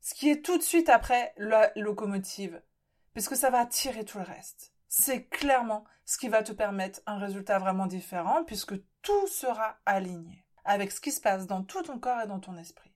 Ce 0.00 0.14
qui 0.14 0.30
est 0.30 0.42
tout 0.42 0.56
de 0.56 0.62
suite 0.62 0.88
après 0.88 1.34
la 1.36 1.72
locomotive, 1.76 2.62
puisque 3.12 3.36
ça 3.36 3.50
va 3.50 3.66
tirer 3.66 4.06
tout 4.06 4.16
le 4.16 4.24
reste. 4.24 4.72
C'est 4.88 5.24
clairement 5.24 5.84
ce 6.06 6.16
qui 6.16 6.28
va 6.28 6.42
te 6.42 6.52
permettre 6.52 7.00
un 7.04 7.18
résultat 7.18 7.58
vraiment 7.58 7.86
différent, 7.86 8.44
puisque 8.44 8.76
tout 9.02 9.26
sera 9.26 9.76
aligné 9.84 10.46
avec 10.68 10.92
ce 10.92 11.00
qui 11.00 11.10
se 11.10 11.20
passe 11.20 11.46
dans 11.46 11.64
tout 11.64 11.82
ton 11.82 11.98
corps 11.98 12.20
et 12.20 12.26
dans 12.26 12.38
ton 12.38 12.56
esprit. 12.56 12.92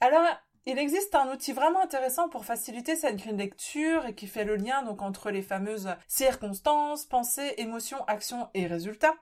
Alors, 0.00 0.26
il 0.66 0.78
existe 0.78 1.14
un 1.14 1.32
outil 1.32 1.52
vraiment 1.52 1.82
intéressant 1.82 2.28
pour 2.28 2.44
faciliter 2.44 2.94
cette 2.94 3.16
grille 3.16 3.32
de 3.32 3.38
lecture 3.38 4.04
et 4.04 4.14
qui 4.14 4.26
fait 4.26 4.44
le 4.44 4.56
lien 4.56 4.82
donc 4.82 5.00
entre 5.00 5.30
les 5.30 5.42
fameuses 5.42 5.88
circonstances, 6.06 7.06
pensées, 7.06 7.54
émotions, 7.56 8.04
actions 8.04 8.50
et 8.52 8.66
résultats. 8.66 9.14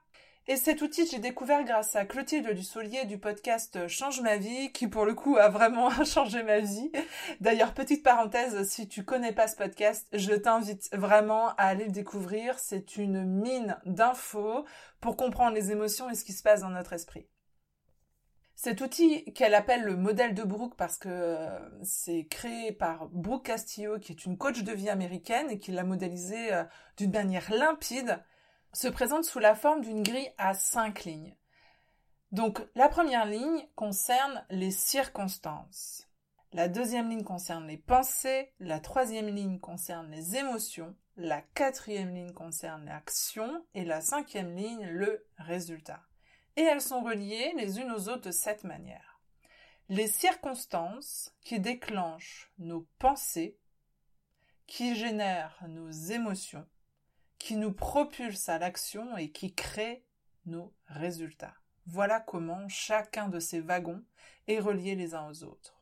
Et 0.49 0.55
cet 0.57 0.81
outil, 0.81 1.09
j'ai 1.09 1.19
découvert 1.19 1.65
grâce 1.65 1.97
à 1.97 2.05
Clotilde 2.05 2.49
Dussolier 2.53 3.05
du 3.05 3.19
podcast 3.19 3.89
Change 3.89 4.21
ma 4.21 4.37
vie, 4.37 4.71
qui 4.71 4.87
pour 4.87 5.05
le 5.05 5.13
coup 5.13 5.37
a 5.37 5.49
vraiment 5.49 5.91
changé 6.05 6.45
ma 6.45 6.61
vie. 6.61 6.93
D'ailleurs, 7.41 7.75
petite 7.75 8.05
parenthèse, 8.05 8.63
si 8.69 8.87
tu 8.87 9.05
connais 9.05 9.33
pas 9.33 9.49
ce 9.49 9.57
podcast, 9.57 10.07
je 10.13 10.35
t'invite 10.35 10.89
vraiment 10.95 11.49
à 11.57 11.65
aller 11.65 11.87
le 11.87 11.91
découvrir. 11.91 12.61
C'est 12.61 12.97
une 12.97 13.25
mine 13.25 13.77
d'infos 13.87 14.65
pour 15.01 15.17
comprendre 15.17 15.57
les 15.57 15.73
émotions 15.73 16.09
et 16.11 16.15
ce 16.15 16.25
qui 16.25 16.33
se 16.33 16.45
passe 16.45 16.61
dans 16.61 16.71
notre 16.71 16.93
esprit. 16.93 17.27
Cet 18.55 18.81
outil 18.81 19.25
qu'elle 19.33 19.55
appelle 19.55 19.83
le 19.83 19.97
modèle 19.97 20.33
de 20.33 20.45
Brooke 20.45 20.77
parce 20.77 20.97
que 20.97 21.09
euh, 21.09 21.59
c'est 21.83 22.25
créé 22.31 22.71
par 22.71 23.09
Brooke 23.09 23.47
Castillo 23.47 23.99
qui 23.99 24.13
est 24.13 24.25
une 24.25 24.39
coach 24.39 24.63
de 24.63 24.73
vie 24.73 24.91
américaine 24.91 25.51
et 25.51 25.59
qui 25.59 25.73
l'a 25.73 25.83
modélisé 25.83 26.55
euh, 26.55 26.63
d'une 26.97 27.11
manière 27.11 27.53
limpide 27.53 28.21
se 28.77 28.89
présente 28.89 29.25
sous 29.25 29.39
la 29.39 29.55
forme 29.55 29.81
d'une 29.81 30.03
grille 30.03 30.31
à 30.37 30.53
cinq 30.53 31.05
lignes. 31.05 31.35
Donc 32.31 32.61
la 32.75 32.91
première 32.91 33.25
ligne 33.25 33.67
concerne 33.75 34.45
les 34.51 34.71
circonstances. 34.71 36.07
La 36.53 36.69
deuxième 36.69 37.09
ligne 37.09 37.25
concerne 37.25 37.67
les 37.67 37.79
pensées, 37.79 38.53
la 38.61 38.79
troisième 38.79 39.35
ligne 39.35 39.59
concerne 39.61 40.11
les 40.11 40.37
émotions, 40.37 40.95
la 41.17 41.41
quatrième 41.41 42.15
ligne 42.15 42.35
concerne 42.35 42.85
l'action 42.85 43.65
et 43.73 43.87
la 43.87 44.03
cinquième 44.03 44.55
ligne 44.55 44.87
le 44.89 45.27
résultat. 45.39 46.03
Et 46.57 46.63
elles 46.63 46.83
sont 46.83 47.01
reliées 47.01 47.55
les 47.57 47.81
unes 47.81 47.93
aux 47.93 48.11
autres 48.11 48.27
de 48.27 48.31
cette 48.31 48.65
manière. 48.65 49.23
Les 49.89 50.07
circonstances 50.07 51.35
qui 51.41 51.61
déclenchent 51.61 52.53
nos 52.59 52.87
pensées, 52.99 53.59
qui 54.67 54.95
génèrent 54.97 55.65
nos 55.67 55.91
émotions, 55.91 56.67
qui 57.39 57.57
nous 57.57 57.73
propulse 57.73 58.49
à 58.49 58.59
l'action 58.59 59.17
et 59.17 59.31
qui 59.31 59.55
crée 59.55 60.05
nos 60.47 60.73
résultats. 60.87 61.55
Voilà 61.87 62.21
comment 62.21 62.69
chacun 62.69 63.29
de 63.29 63.39
ces 63.39 63.61
wagons 63.61 64.03
est 64.49 64.59
relié 64.59 64.95
les 64.95 65.15
uns 65.15 65.29
aux 65.29 65.45
autres. 65.45 65.77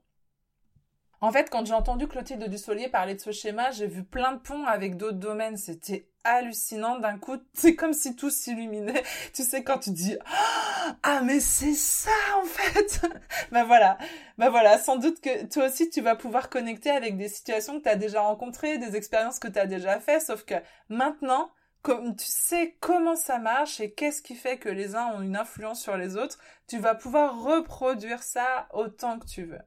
En 1.20 1.32
fait, 1.32 1.48
quand 1.48 1.64
j'ai 1.64 1.74
entendu 1.74 2.06
Clotilde 2.06 2.48
Dussolier 2.50 2.88
parler 2.88 3.14
de 3.14 3.20
ce 3.20 3.32
schéma, 3.32 3.70
j'ai 3.70 3.86
vu 3.86 4.04
plein 4.04 4.32
de 4.32 4.40
ponts 4.40 4.66
avec 4.66 4.96
d'autres 4.96 5.18
domaines. 5.18 5.56
C'était 5.56 6.10
hallucinant. 6.24 6.98
D'un 6.98 7.18
coup, 7.18 7.36
c'est 7.54 7.74
comme 7.74 7.92
si 7.92 8.16
tout 8.16 8.30
s'illuminait. 8.30 9.02
Tu 9.32 9.42
sais, 9.42 9.62
quand 9.62 9.78
tu 9.78 9.90
dis 9.90 10.16
Ah, 11.02 11.20
mais 11.22 11.40
c'est 11.40 11.74
ça, 11.74 12.10
en 12.42 12.44
fait 12.44 13.00
Ben 13.52 13.64
voilà. 13.64 13.98
Ben 14.38 14.50
voilà, 14.50 14.78
sans 14.78 14.96
doute 14.96 15.20
que 15.20 15.46
toi 15.46 15.66
aussi, 15.66 15.90
tu 15.90 16.00
vas 16.00 16.16
pouvoir 16.16 16.50
connecter 16.50 16.90
avec 16.90 17.16
des 17.16 17.28
situations 17.28 17.78
que 17.78 17.84
tu 17.84 17.88
as 17.88 17.96
déjà 17.96 18.20
rencontrées, 18.22 18.78
des 18.78 18.96
expériences 18.96 19.38
que 19.38 19.48
tu 19.48 19.58
as 19.58 19.66
déjà 19.66 20.00
faites, 20.00 20.22
sauf 20.22 20.44
que 20.44 20.54
maintenant, 20.88 21.50
comme 21.82 22.16
tu 22.16 22.26
sais 22.26 22.76
comment 22.80 23.14
ça 23.14 23.38
marche 23.38 23.78
et 23.80 23.92
qu'est-ce 23.92 24.22
qui 24.22 24.34
fait 24.34 24.58
que 24.58 24.70
les 24.70 24.96
uns 24.96 25.08
ont 25.14 25.20
une 25.20 25.36
influence 25.36 25.82
sur 25.82 25.96
les 25.96 26.16
autres, 26.16 26.38
tu 26.66 26.78
vas 26.78 26.94
pouvoir 26.94 27.42
reproduire 27.42 28.22
ça 28.22 28.68
autant 28.72 29.18
que 29.18 29.26
tu 29.26 29.44
veux 29.44 29.60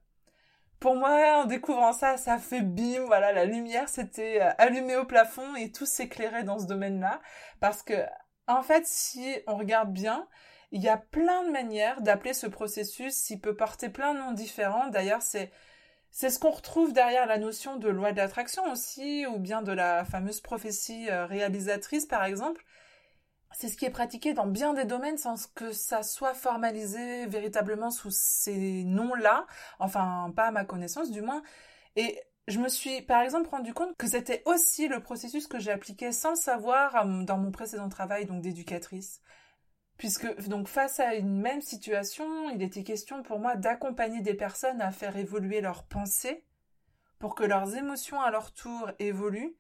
pour 0.79 0.95
moi, 0.95 1.41
en 1.41 1.45
découvrant 1.45 1.93
ça, 1.93 2.17
ça 2.17 2.37
fait 2.37 2.61
bim, 2.61 3.05
voilà, 3.05 3.31
la 3.31 3.45
lumière 3.45 3.89
s'était 3.89 4.41
euh, 4.41 4.51
allumée 4.57 4.95
au 4.95 5.05
plafond 5.05 5.55
et 5.55 5.71
tout 5.71 5.85
s'éclairait 5.85 6.43
dans 6.43 6.59
ce 6.59 6.65
domaine-là. 6.65 7.19
Parce 7.59 7.81
que, 7.83 7.93
en 8.47 8.61
fait, 8.61 8.85
si 8.85 9.35
on 9.47 9.57
regarde 9.57 9.91
bien, 9.91 10.27
il 10.71 10.81
y 10.81 10.89
a 10.89 10.97
plein 10.97 11.43
de 11.45 11.51
manières 11.51 12.01
d'appeler 12.01 12.33
ce 12.33 12.47
processus, 12.47 13.29
il 13.29 13.39
peut 13.39 13.55
porter 13.55 13.89
plein 13.89 14.13
de 14.13 14.19
noms 14.19 14.33
différents. 14.33 14.87
D'ailleurs, 14.87 15.21
c'est, 15.21 15.51
c'est 16.11 16.29
ce 16.29 16.39
qu'on 16.39 16.51
retrouve 16.51 16.93
derrière 16.93 17.25
la 17.25 17.37
notion 17.37 17.77
de 17.77 17.89
loi 17.89 18.11
de 18.11 18.17
l'attraction 18.17 18.71
aussi, 18.71 19.25
ou 19.27 19.39
bien 19.39 19.61
de 19.61 19.71
la 19.71 20.05
fameuse 20.05 20.41
prophétie 20.41 21.09
euh, 21.09 21.25
réalisatrice, 21.25 22.05
par 22.05 22.23
exemple. 22.23 22.63
C'est 23.53 23.69
ce 23.69 23.77
qui 23.77 23.85
est 23.85 23.89
pratiqué 23.89 24.33
dans 24.33 24.45
bien 24.45 24.73
des 24.73 24.85
domaines 24.85 25.17
sans 25.17 25.47
que 25.53 25.71
ça 25.71 26.03
soit 26.03 26.33
formalisé 26.33 27.25
véritablement 27.27 27.91
sous 27.91 28.11
ces 28.11 28.83
noms-là, 28.83 29.47
enfin 29.79 30.31
pas 30.35 30.47
à 30.47 30.51
ma 30.51 30.65
connaissance 30.65 31.11
du 31.11 31.21
moins. 31.21 31.41
Et 31.95 32.19
je 32.47 32.59
me 32.59 32.69
suis 32.69 33.01
par 33.01 33.21
exemple 33.23 33.49
rendu 33.49 33.73
compte 33.73 33.95
que 33.97 34.07
c'était 34.07 34.41
aussi 34.45 34.87
le 34.87 35.01
processus 35.01 35.47
que 35.47 35.59
j'ai 35.59 35.71
appliqué 35.71 36.11
sans 36.11 36.31
le 36.31 36.35
savoir 36.35 36.95
euh, 36.95 37.23
dans 37.23 37.37
mon 37.37 37.51
précédent 37.51 37.89
travail 37.89 38.25
donc 38.25 38.41
d'éducatrice. 38.41 39.21
Puisque 39.97 40.47
donc 40.47 40.67
face 40.67 40.99
à 40.99 41.15
une 41.15 41.41
même 41.41 41.61
situation, 41.61 42.49
il 42.51 42.61
était 42.61 42.83
question 42.83 43.23
pour 43.23 43.39
moi 43.39 43.55
d'accompagner 43.55 44.21
des 44.21 44.35
personnes 44.35 44.81
à 44.81 44.91
faire 44.91 45.17
évoluer 45.17 45.59
leurs 45.59 45.83
pensées 45.85 46.45
pour 47.19 47.35
que 47.35 47.43
leurs 47.43 47.75
émotions 47.75 48.21
à 48.21 48.29
leur 48.29 48.53
tour 48.53 48.91
évoluent 48.99 49.55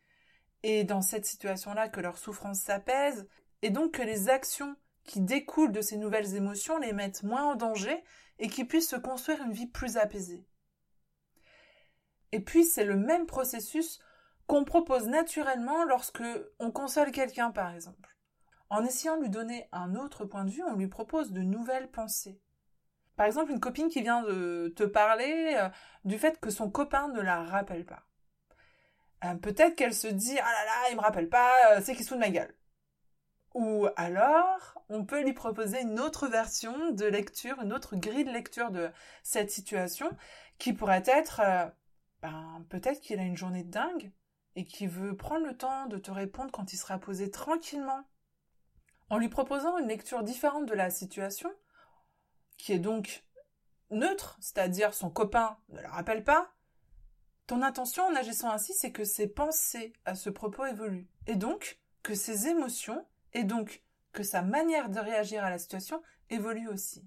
et 0.63 0.83
dans 0.83 1.01
cette 1.01 1.25
situation-là 1.25 1.89
que 1.89 1.99
leur 1.99 2.17
souffrance 2.17 2.59
s'apaise 2.59 3.27
et 3.61 3.69
donc 3.69 3.93
que 3.93 4.01
les 4.01 4.29
actions 4.29 4.75
qui 5.03 5.21
découlent 5.21 5.71
de 5.71 5.81
ces 5.81 5.97
nouvelles 5.97 6.35
émotions 6.35 6.77
les 6.77 6.93
mettent 6.93 7.23
moins 7.23 7.51
en 7.51 7.55
danger 7.55 8.03
et 8.39 8.49
qu'ils 8.49 8.67
puissent 8.67 8.89
se 8.89 8.95
construire 8.95 9.41
une 9.41 9.53
vie 9.53 9.67
plus 9.67 9.97
apaisée. 9.97 10.45
Et 12.31 12.39
puis 12.39 12.65
c'est 12.65 12.83
le 12.83 12.97
même 12.97 13.25
processus 13.25 13.99
qu'on 14.47 14.63
propose 14.63 15.07
naturellement 15.07 15.83
lorsque 15.85 16.23
on 16.59 16.71
console 16.71 17.11
quelqu'un 17.11 17.51
par 17.51 17.73
exemple. 17.73 18.15
En 18.69 18.83
essayant 18.83 19.17
de 19.17 19.23
lui 19.23 19.29
donner 19.29 19.69
un 19.71 19.95
autre 19.95 20.25
point 20.25 20.43
de 20.43 20.51
vue, 20.51 20.63
on 20.63 20.75
lui 20.75 20.87
propose 20.87 21.31
de 21.31 21.41
nouvelles 21.41 21.89
pensées. 21.89 22.41
Par 23.15 23.25
exemple, 23.25 23.51
une 23.51 23.59
copine 23.59 23.89
qui 23.89 24.01
vient 24.01 24.21
de 24.23 24.71
te 24.75 24.83
parler 24.83 25.55
euh, 25.57 25.69
du 26.05 26.19
fait 26.19 26.39
que 26.39 26.49
son 26.49 26.69
copain 26.69 27.07
ne 27.07 27.21
la 27.21 27.43
rappelle 27.43 27.85
pas. 27.85 28.03
Euh, 29.25 29.35
peut-être 29.35 29.75
qu'elle 29.75 29.95
se 29.95 30.07
dit 30.07 30.37
ah 30.37 30.51
là 30.51 30.65
là, 30.65 30.89
il 30.91 30.97
me 30.97 31.01
rappelle 31.01 31.29
pas, 31.29 31.51
euh, 31.71 31.81
c'est 31.83 31.95
qu'il 31.95 32.03
se 32.03 32.09
fout 32.09 32.17
de 32.17 32.23
ma 32.23 32.29
gueule. 32.29 32.53
Ou 33.57 33.87
alors, 33.95 34.83
on 34.87 35.03
peut 35.03 35.23
lui 35.23 35.33
proposer 35.33 35.81
une 35.81 35.99
autre 35.99 36.27
version 36.27 36.91
de 36.91 37.05
lecture, 37.05 37.59
une 37.59 37.73
autre 37.73 37.95
grille 37.95 38.23
de 38.23 38.29
lecture 38.29 38.69
de 38.69 38.91
cette 39.23 39.49
situation, 39.49 40.15
qui 40.59 40.73
pourrait 40.73 41.01
être, 41.07 41.39
euh, 41.39 41.65
ben, 42.21 42.63
peut-être 42.69 43.01
qu'il 43.01 43.19
a 43.19 43.23
une 43.23 43.35
journée 43.35 43.63
de 43.63 43.71
dingue 43.71 44.11
et 44.55 44.63
qu'il 44.63 44.89
veut 44.89 45.17
prendre 45.17 45.43
le 45.43 45.57
temps 45.57 45.87
de 45.87 45.97
te 45.97 46.11
répondre 46.11 46.51
quand 46.51 46.71
il 46.71 46.77
sera 46.77 46.99
posé 46.99 47.31
tranquillement. 47.31 48.03
En 49.09 49.17
lui 49.17 49.27
proposant 49.27 49.79
une 49.79 49.87
lecture 49.87 50.21
différente 50.21 50.67
de 50.67 50.75
la 50.75 50.91
situation, 50.91 51.51
qui 52.59 52.73
est 52.73 52.79
donc 52.79 53.25
neutre, 53.89 54.37
c'est-à-dire 54.39 54.93
son 54.93 55.09
copain 55.09 55.57
ne 55.69 55.81
la 55.81 55.89
rappelle 55.89 56.23
pas, 56.23 56.53
ton 57.47 57.63
intention 57.63 58.03
en 58.03 58.15
agissant 58.15 58.51
ainsi, 58.51 58.75
c'est 58.75 58.91
que 58.91 59.03
ses 59.03 59.27
pensées 59.27 59.93
à 60.05 60.13
ce 60.13 60.29
propos 60.29 60.67
évoluent, 60.67 61.09
et 61.25 61.35
donc 61.35 61.79
que 62.03 62.13
ses 62.13 62.49
émotions 62.49 63.03
et 63.33 63.43
donc 63.43 63.83
que 64.13 64.23
sa 64.23 64.41
manière 64.41 64.89
de 64.89 64.99
réagir 64.99 65.43
à 65.43 65.49
la 65.49 65.59
situation 65.59 66.01
évolue 66.29 66.67
aussi. 66.69 67.03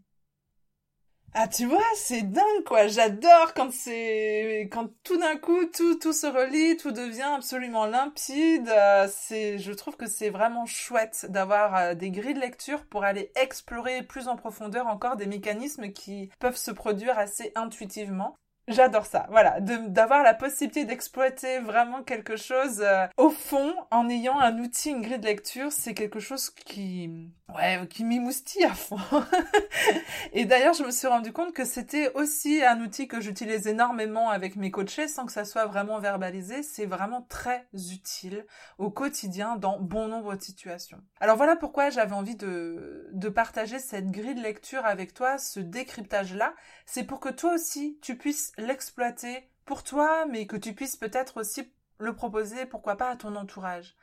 Ah 1.32 1.46
tu 1.46 1.64
vois, 1.66 1.84
c'est 1.94 2.22
dingue 2.22 2.64
quoi, 2.66 2.88
j'adore 2.88 3.54
quand 3.54 3.70
c'est 3.72 4.68
quand 4.72 4.90
tout 5.04 5.16
d'un 5.16 5.36
coup 5.36 5.64
tout 5.66 5.94
tout 5.96 6.12
se 6.12 6.26
relie, 6.26 6.76
tout 6.76 6.90
devient 6.90 7.22
absolument 7.36 7.86
limpide, 7.86 8.68
euh, 8.68 9.06
c'est 9.08 9.58
je 9.58 9.72
trouve 9.72 9.96
que 9.96 10.08
c'est 10.08 10.30
vraiment 10.30 10.66
chouette 10.66 11.26
d'avoir 11.28 11.76
euh, 11.76 11.94
des 11.94 12.10
grilles 12.10 12.34
de 12.34 12.40
lecture 12.40 12.84
pour 12.86 13.04
aller 13.04 13.30
explorer 13.36 14.02
plus 14.02 14.26
en 14.26 14.34
profondeur 14.36 14.88
encore 14.88 15.14
des 15.14 15.26
mécanismes 15.26 15.92
qui 15.92 16.30
peuvent 16.40 16.56
se 16.56 16.72
produire 16.72 17.16
assez 17.16 17.52
intuitivement. 17.54 18.39
J'adore 18.68 19.06
ça, 19.06 19.26
voilà, 19.30 19.58
d'avoir 19.60 20.22
la 20.22 20.32
possibilité 20.32 20.84
d'exploiter 20.84 21.58
vraiment 21.58 22.04
quelque 22.04 22.36
chose 22.36 22.82
euh, 22.82 23.06
au 23.16 23.30
fond 23.30 23.74
en 23.90 24.08
ayant 24.08 24.38
un 24.38 24.58
outil, 24.58 24.90
une 24.90 25.02
grille 25.02 25.18
de 25.18 25.26
lecture, 25.26 25.72
c'est 25.72 25.92
quelque 25.92 26.20
chose 26.20 26.50
qui, 26.50 27.10
ouais, 27.56 27.80
qui 27.88 28.04
m'émoustille 28.04 28.64
à 28.64 28.74
fond. 28.74 28.98
et 30.32 30.44
d'ailleurs, 30.44 30.74
je 30.74 30.84
me 30.84 30.92
suis 30.92 31.08
rendu 31.08 31.32
compte 31.32 31.52
que 31.52 31.64
c'était 31.64 32.12
aussi 32.14 32.62
un 32.62 32.80
outil 32.80 33.08
que 33.08 33.20
j'utilise 33.20 33.66
énormément 33.66 34.30
avec 34.30 34.54
mes 34.54 34.70
coachés 34.70 35.08
sans 35.08 35.26
que 35.26 35.32
ça 35.32 35.44
soit 35.44 35.66
vraiment 35.66 35.98
verbalisé. 35.98 36.62
C'est 36.62 36.86
vraiment 36.86 37.22
très 37.22 37.66
utile 37.72 38.46
au 38.78 38.90
quotidien 38.90 39.56
dans 39.56 39.80
bon 39.80 40.06
nombre 40.06 40.36
de 40.36 40.42
situations. 40.42 41.00
Alors 41.20 41.36
voilà 41.36 41.56
pourquoi 41.56 41.90
j'avais 41.90 42.14
envie 42.14 42.36
de, 42.36 43.08
de 43.12 43.28
partager 43.28 43.80
cette 43.80 44.10
grille 44.10 44.34
de 44.36 44.42
lecture 44.42 44.84
avec 44.84 45.12
toi, 45.12 45.38
ce 45.38 45.58
décryptage-là. 45.58 46.54
C'est 46.92 47.04
pour 47.04 47.20
que 47.20 47.28
toi 47.28 47.54
aussi, 47.54 48.00
tu 48.02 48.16
puisses 48.16 48.50
l'exploiter 48.58 49.48
pour 49.64 49.84
toi, 49.84 50.26
mais 50.26 50.48
que 50.48 50.56
tu 50.56 50.74
puisses 50.74 50.96
peut-être 50.96 51.36
aussi 51.36 51.72
le 51.98 52.16
proposer, 52.16 52.66
pourquoi 52.66 52.96
pas, 52.96 53.10
à 53.10 53.16
ton 53.16 53.36
entourage. 53.36 53.94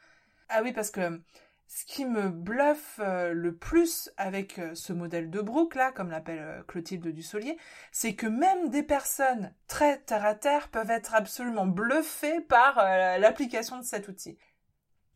Ah 0.47 0.61
oui, 0.63 0.71
parce 0.71 0.89
que 0.89 1.21
ce 1.67 1.83
qui 1.83 2.05
me 2.05 2.29
bluffe 2.29 3.01
euh, 3.01 3.33
le 3.33 3.53
plus 3.53 4.09
avec 4.15 4.57
euh, 4.57 4.73
ce 4.73 4.93
modèle 4.93 5.29
de 5.29 5.41
Brooke, 5.41 5.75
là, 5.75 5.91
comme 5.91 6.09
l'appelle 6.09 6.39
euh, 6.39 6.63
Clotilde 6.63 7.05
Dussolier, 7.09 7.57
c'est 7.91 8.15
que 8.15 8.25
même 8.25 8.69
des 8.69 8.83
personnes 8.83 9.53
très 9.67 9.99
terre 9.99 10.25
à 10.25 10.33
terre 10.33 10.69
peuvent 10.69 10.89
être 10.89 11.13
absolument 11.13 11.67
bluffées 11.67 12.39
par 12.39 12.77
l'application 13.19 13.77
de 13.79 13.83
cet 13.83 14.07
outil. 14.07 14.37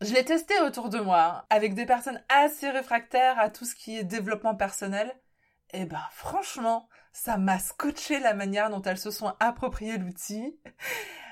Je 0.02 0.14
l'ai 0.14 0.26
testé 0.26 0.60
autour 0.60 0.90
de 0.90 1.00
moi, 1.00 1.46
avec 1.50 1.74
des 1.74 1.86
personnes 1.86 2.22
assez 2.28 2.70
réfractaires 2.70 3.40
à 3.40 3.50
tout 3.50 3.64
ce 3.64 3.76
qui 3.76 3.98
est 3.98 4.04
développement 4.04 4.56
personnel. 4.56 5.16
Et 5.74 5.86
ben, 5.86 6.04
franchement, 6.12 6.88
ça 7.14 7.38
m'a 7.38 7.60
scotché 7.60 8.20
la 8.20 8.34
manière 8.34 8.70
dont 8.70 8.82
elles 8.82 8.98
se 8.98 9.12
sont 9.12 9.34
appropriées 9.40 9.98
l'outil. 9.98 10.58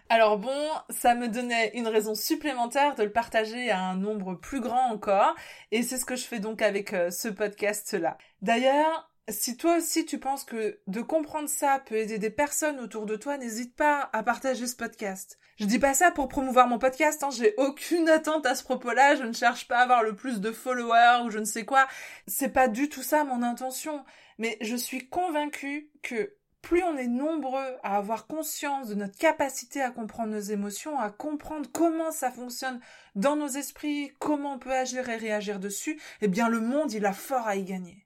Alors 0.09 0.39
bon, 0.39 0.69
ça 0.89 1.13
me 1.13 1.27
donnait 1.27 1.71
une 1.75 1.87
raison 1.87 2.15
supplémentaire 2.15 2.95
de 2.95 3.03
le 3.03 3.11
partager 3.11 3.69
à 3.69 3.79
un 3.79 3.95
nombre 3.95 4.33
plus 4.33 4.59
grand 4.59 4.91
encore, 4.91 5.35
et 5.71 5.83
c'est 5.83 5.97
ce 5.97 6.05
que 6.05 6.15
je 6.15 6.25
fais 6.25 6.39
donc 6.39 6.63
avec 6.63 6.93
euh, 6.93 7.11
ce 7.11 7.27
podcast-là. 7.27 8.17
D'ailleurs, 8.41 9.11
si 9.29 9.55
toi 9.55 9.77
aussi 9.77 10.05
tu 10.07 10.17
penses 10.17 10.43
que 10.43 10.79
de 10.87 11.01
comprendre 11.01 11.47
ça 11.47 11.79
peut 11.85 11.97
aider 11.97 12.17
des 12.17 12.31
personnes 12.31 12.79
autour 12.79 13.05
de 13.05 13.15
toi, 13.15 13.37
n'hésite 13.37 13.75
pas 13.75 14.09
à 14.11 14.23
partager 14.23 14.65
ce 14.65 14.75
podcast. 14.75 15.37
Je 15.57 15.65
dis 15.65 15.77
pas 15.77 15.93
ça 15.93 16.09
pour 16.09 16.27
promouvoir 16.27 16.67
mon 16.67 16.79
podcast, 16.79 17.23
hein, 17.23 17.29
j'ai 17.29 17.53
aucune 17.57 18.09
attente 18.09 18.47
à 18.47 18.55
ce 18.55 18.63
propos-là, 18.63 19.15
je 19.15 19.23
ne 19.23 19.33
cherche 19.33 19.67
pas 19.67 19.77
à 19.77 19.83
avoir 19.83 20.01
le 20.01 20.15
plus 20.15 20.41
de 20.41 20.51
followers 20.51 21.25
ou 21.25 21.29
je 21.29 21.37
ne 21.37 21.45
sais 21.45 21.65
quoi. 21.65 21.87
C'est 22.25 22.49
pas 22.49 22.67
du 22.67 22.89
tout 22.89 23.03
ça 23.03 23.23
mon 23.25 23.43
intention. 23.43 24.03
Mais 24.39 24.57
je 24.61 24.75
suis 24.75 25.07
convaincue 25.07 25.91
que 26.01 26.35
plus 26.61 26.83
on 26.83 26.97
est 26.97 27.07
nombreux 27.07 27.77
à 27.83 27.97
avoir 27.97 28.27
conscience 28.27 28.87
de 28.87 28.95
notre 28.95 29.17
capacité 29.17 29.81
à 29.81 29.91
comprendre 29.91 30.33
nos 30.33 30.39
émotions, 30.39 30.99
à 30.99 31.09
comprendre 31.09 31.69
comment 31.71 32.11
ça 32.11 32.31
fonctionne 32.31 32.79
dans 33.15 33.35
nos 33.35 33.47
esprits, 33.47 34.11
comment 34.19 34.53
on 34.53 34.59
peut 34.59 34.73
agir 34.73 35.07
et 35.09 35.17
réagir 35.17 35.59
dessus, 35.59 36.01
eh 36.21 36.27
bien 36.27 36.49
le 36.49 36.59
monde 36.59 36.91
il 36.91 37.05
a 37.05 37.13
fort 37.13 37.47
à 37.47 37.55
y 37.55 37.63
gagner. 37.63 38.05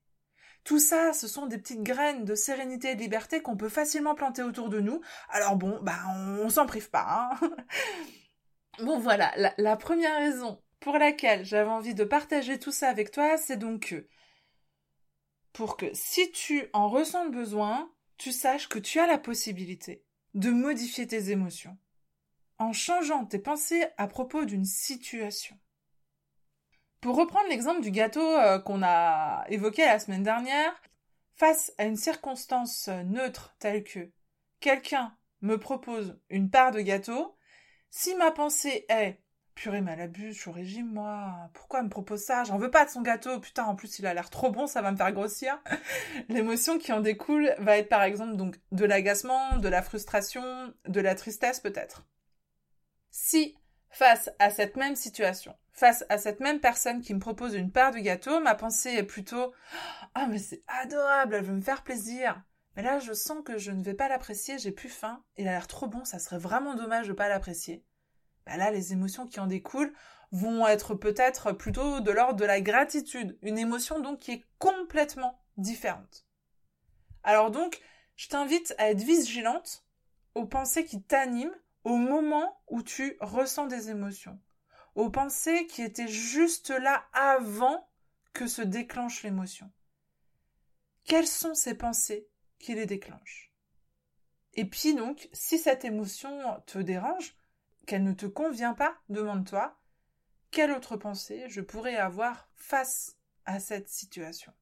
Tout 0.64 0.80
ça, 0.80 1.12
ce 1.14 1.28
sont 1.28 1.46
des 1.46 1.58
petites 1.58 1.84
graines 1.84 2.24
de 2.26 2.36
sérénité 2.36 2.92
et 2.92 2.96
de 2.96 3.02
liberté 3.02 3.42
qu'on 3.42 3.58
peut 3.58 3.70
facilement 3.70 4.16
planter 4.16 4.44
autour 4.44 4.70
de 4.70 4.80
nous. 4.80 5.02
Alors 5.30 5.58
bon, 5.58 5.80
bah 5.82 5.98
on, 6.16 6.50
s'en 6.50 6.66
prive 6.66 6.90
pas. 6.90 7.32
Hein 7.42 7.50
bon 8.80 8.98
voilà, 8.98 9.34
la, 9.36 9.54
la 9.58 9.76
première 9.76 10.18
raison 10.20 10.62
pour 10.80 10.98
laquelle 10.98 11.44
j'avais 11.44 11.70
envie 11.70 11.96
de 11.96 12.06
partager 12.06 12.60
tout 12.60 12.72
ça 12.72 12.88
avec 12.88 13.12
toi, 13.12 13.38
c'est 13.38 13.58
donc 13.58 13.88
que 13.90 14.08
pour 15.54 15.78
que 15.78 15.86
si 15.94 16.32
tu 16.32 16.68
en 16.74 16.90
ressens 16.90 17.26
le 17.26 17.32
besoin, 17.32 17.92
tu 18.18 18.32
saches 18.32 18.68
que 18.68 18.80
tu 18.80 19.00
as 19.00 19.08
la 19.08 19.18
possibilité 19.18 20.04
de 20.34 20.50
modifier 20.50 21.08
tes 21.08 21.30
émotions 21.30 21.78
en 22.60 22.74
changeant 22.74 23.26
tes 23.26 23.40
pensées 23.40 23.86
à 23.98 24.08
propos 24.08 24.46
d'une 24.46 24.66
situation. 24.66 25.58
Pour 27.02 27.18
reprendre 27.18 27.50
l'exemple 27.50 27.82
du 27.82 27.92
gâteau 27.92 28.26
euh, 28.38 28.60
qu'on 28.60 28.82
a 28.84 29.46
évoqué 29.50 29.84
la 29.86 30.00
semaine 30.00 30.24
dernière, 30.24 30.74
face 31.36 31.74
à 31.78 31.86
une 31.86 31.98
circonstance 31.98 32.88
neutre 32.88 33.56
telle 33.60 33.84
que 33.84 34.12
quelqu'un 34.60 35.16
me 35.42 35.58
propose 35.58 36.18
une 36.30 36.50
part 36.50 36.72
de 36.72 36.80
gâteau, 36.80 37.36
si 37.90 38.16
ma 38.16 38.32
pensée 38.32 38.86
est 38.88 39.23
Purée, 39.56 39.82
mais 39.82 39.96
je 40.16 40.32
suis 40.32 40.50
au 40.50 40.54
régime, 40.54 40.92
moi. 40.92 41.50
Pourquoi 41.54 41.80
elle 41.80 41.86
me 41.86 41.90
propose 41.90 42.24
ça? 42.24 42.44
J'en 42.44 42.58
veux 42.58 42.72
pas 42.72 42.86
de 42.86 42.90
son 42.90 43.02
gâteau. 43.02 43.40
Putain, 43.40 43.66
en 43.66 43.76
plus, 43.76 44.00
il 44.00 44.08
a 44.08 44.14
l'air 44.14 44.30
trop 44.30 44.52
bon, 44.52 44.66
ça 44.66 44.82
va 44.82 44.92
me 44.92 44.98
faire 44.98 45.12
grossir. 45.12 45.62
L'émotion 46.30 46.80
qui 46.80 46.92
en 46.92 47.02
découle 47.02 47.54
va 47.60 47.78
être, 47.78 47.90
par 47.90 48.02
exemple, 48.02 48.36
donc, 48.36 48.60
de 48.72 48.86
l'agacement, 48.86 49.58
de 49.58 49.70
la 49.70 49.84
frustration, 49.84 50.74
de 50.88 51.02
la 51.02 51.14
tristesse, 51.14 51.60
peut-être. 51.60 52.04
Si, 53.12 53.56
face 53.90 54.32
à 54.40 54.50
cette 54.50 54.76
même 54.76 54.96
situation, 54.96 55.56
face 55.72 56.04
à 56.10 56.18
cette 56.18 56.40
même 56.40 56.60
personne 56.60 57.02
qui 57.02 57.14
me 57.14 57.20
propose 57.20 57.54
une 57.54 57.72
part 57.72 57.92
de 57.92 58.00
gâteau, 58.00 58.40
ma 58.40 58.56
pensée 58.56 58.90
est 58.90 59.04
plutôt 59.04 59.54
Ah, 60.16 60.26
mais 60.28 60.40
c'est 60.40 60.64
adorable, 60.68 61.36
elle 61.36 61.46
veut 61.46 61.54
me 61.54 61.62
faire 61.62 61.84
plaisir. 61.84 62.42
Mais 62.76 62.82
là, 62.82 62.98
je 62.98 63.14
sens 63.14 63.44
que 63.46 63.60
je 63.60 63.72
ne 63.72 63.84
vais 63.84 63.94
pas 63.94 64.10
l'apprécier, 64.10 64.58
j'ai 64.58 64.72
plus 64.72 64.90
faim, 64.90 65.24
il 65.38 65.48
a 65.48 65.52
l'air 65.52 65.68
trop 65.68 65.88
bon, 65.88 66.04
ça 66.06 66.18
serait 66.18 66.40
vraiment 66.40 66.74
dommage 66.74 67.08
de 67.08 67.14
pas 67.14 67.30
l'apprécier. 67.30 67.86
Bah 68.46 68.58
là, 68.58 68.72
les 68.72 68.94
émotions 68.94 69.28
qui 69.28 69.40
en 69.40 69.48
découlent 69.48 69.94
vont 70.32 70.68
être 70.68 70.96
peut-être 70.96 71.52
plutôt 71.52 72.00
de 72.00 72.12
l'ordre 72.12 72.40
de 72.40 72.46
la 72.46 72.60
gratitude, 72.60 73.38
une 73.42 73.58
émotion 73.58 74.00
donc 74.00 74.20
qui 74.20 74.32
est 74.32 74.46
complètement 74.58 75.40
différente. 75.58 76.26
Alors 77.24 77.52
donc, 77.52 77.80
je 78.16 78.28
t'invite 78.28 78.74
à 78.78 78.90
être 78.90 79.04
vigilante 79.04 79.86
aux 80.36 80.46
pensées 80.46 80.86
qui 80.86 81.02
t'animent 81.02 81.56
au 81.84 81.98
moment 81.98 82.62
où 82.68 82.82
tu 82.82 83.18
ressens 83.20 83.68
des 83.68 83.90
émotions, 83.90 84.40
aux 84.96 85.10
pensées 85.10 85.68
qui 85.68 85.82
étaient 85.82 86.08
juste 86.08 86.70
là 86.70 87.06
avant 87.14 87.88
que 88.34 88.48
se 88.48 88.62
déclenche 88.62 89.24
l'émotion. 89.24 89.72
Quelles 91.06 91.28
sont 91.28 91.54
ces 91.54 91.76
pensées 91.76 92.28
qui 92.60 92.74
les 92.74 92.86
déclenchent? 92.86 93.52
Et 94.56 94.66
puis 94.66 94.96
donc, 94.96 95.30
si 95.34 95.58
cette 95.58 95.86
émotion 95.86 96.32
te 96.66 96.80
dérange, 96.80 97.36
qu'elle 97.86 98.04
ne 98.04 98.14
te 98.14 98.26
convient 98.26 98.74
pas, 98.74 98.96
demande-toi 99.10 99.78
quelle 100.54 100.72
autre 100.72 100.96
pensée 100.98 101.46
je 101.50 101.62
pourrais 101.62 101.98
avoir 101.98 102.48
face 102.56 103.18
à 103.46 103.60
cette 103.60 103.90
situation? 103.90 104.54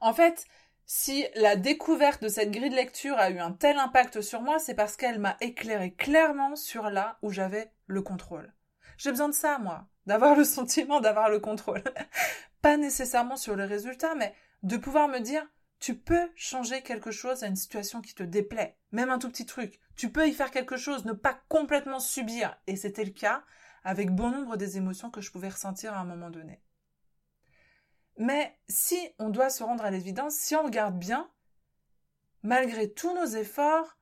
En 0.00 0.12
fait, 0.12 0.44
si 0.86 1.24
la 1.36 1.54
découverte 1.54 2.22
de 2.22 2.28
cette 2.28 2.50
grille 2.50 2.70
de 2.70 2.74
lecture 2.74 3.16
a 3.16 3.30
eu 3.30 3.38
un 3.38 3.52
tel 3.52 3.78
impact 3.78 4.22
sur 4.22 4.42
moi, 4.42 4.58
c'est 4.58 4.74
parce 4.74 4.96
qu'elle 4.96 5.20
m'a 5.20 5.36
éclairé 5.40 5.92
clairement 5.94 6.56
sur 6.56 6.90
là 6.90 7.18
où 7.22 7.30
j'avais 7.30 7.70
le 7.86 8.02
contrôle. 8.02 8.52
J'ai 8.98 9.10
besoin 9.10 9.28
de 9.28 9.34
ça, 9.34 9.58
moi, 9.58 9.86
d'avoir 10.06 10.34
le 10.34 10.42
sentiment 10.44 11.00
d'avoir 11.00 11.30
le 11.30 11.38
contrôle. 11.38 11.84
Pas 12.60 12.76
nécessairement 12.76 13.36
sur 13.36 13.54
le 13.54 13.64
résultat, 13.64 14.16
mais 14.16 14.34
de 14.64 14.76
pouvoir 14.76 15.06
me 15.06 15.20
dire 15.20 15.46
tu 15.78 15.94
peux 15.94 16.28
changer 16.34 16.82
quelque 16.82 17.12
chose 17.12 17.42
à 17.44 17.46
une 17.46 17.56
situation 17.56 18.02
qui 18.02 18.14
te 18.14 18.22
déplaît, 18.22 18.76
même 18.90 19.10
un 19.10 19.18
tout 19.18 19.30
petit 19.30 19.46
truc. 19.46 19.80
Tu 20.00 20.10
peux 20.10 20.26
y 20.26 20.32
faire 20.32 20.50
quelque 20.50 20.78
chose, 20.78 21.04
ne 21.04 21.12
pas 21.12 21.38
complètement 21.50 22.00
subir. 22.00 22.56
Et 22.66 22.76
c'était 22.76 23.04
le 23.04 23.10
cas 23.10 23.44
avec 23.84 24.10
bon 24.10 24.30
nombre 24.30 24.56
des 24.56 24.78
émotions 24.78 25.10
que 25.10 25.20
je 25.20 25.30
pouvais 25.30 25.50
ressentir 25.50 25.92
à 25.92 26.00
un 26.00 26.06
moment 26.06 26.30
donné. 26.30 26.62
Mais 28.16 28.58
si 28.66 28.96
on 29.18 29.28
doit 29.28 29.50
se 29.50 29.62
rendre 29.62 29.84
à 29.84 29.90
l'évidence, 29.90 30.36
si 30.36 30.56
on 30.56 30.62
regarde 30.62 30.98
bien, 30.98 31.30
malgré 32.42 32.90
tous 32.90 33.14
nos 33.14 33.26
efforts, 33.26 33.98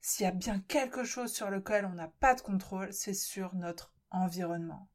s'il 0.00 0.24
y 0.24 0.26
a 0.26 0.32
bien 0.32 0.60
quelque 0.60 1.04
chose 1.04 1.30
sur 1.30 1.50
lequel 1.50 1.84
on 1.84 1.92
n'a 1.92 2.08
pas 2.08 2.34
de 2.34 2.40
contrôle, 2.40 2.90
c'est 2.94 3.12
sur 3.12 3.54
notre 3.54 3.92
environnement, 4.10 4.88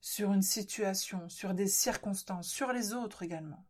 sur 0.00 0.32
une 0.32 0.42
situation, 0.42 1.28
sur 1.28 1.54
des 1.54 1.66
circonstances, 1.66 2.46
sur 2.46 2.72
les 2.72 2.94
autres 2.94 3.24
également. 3.24 3.66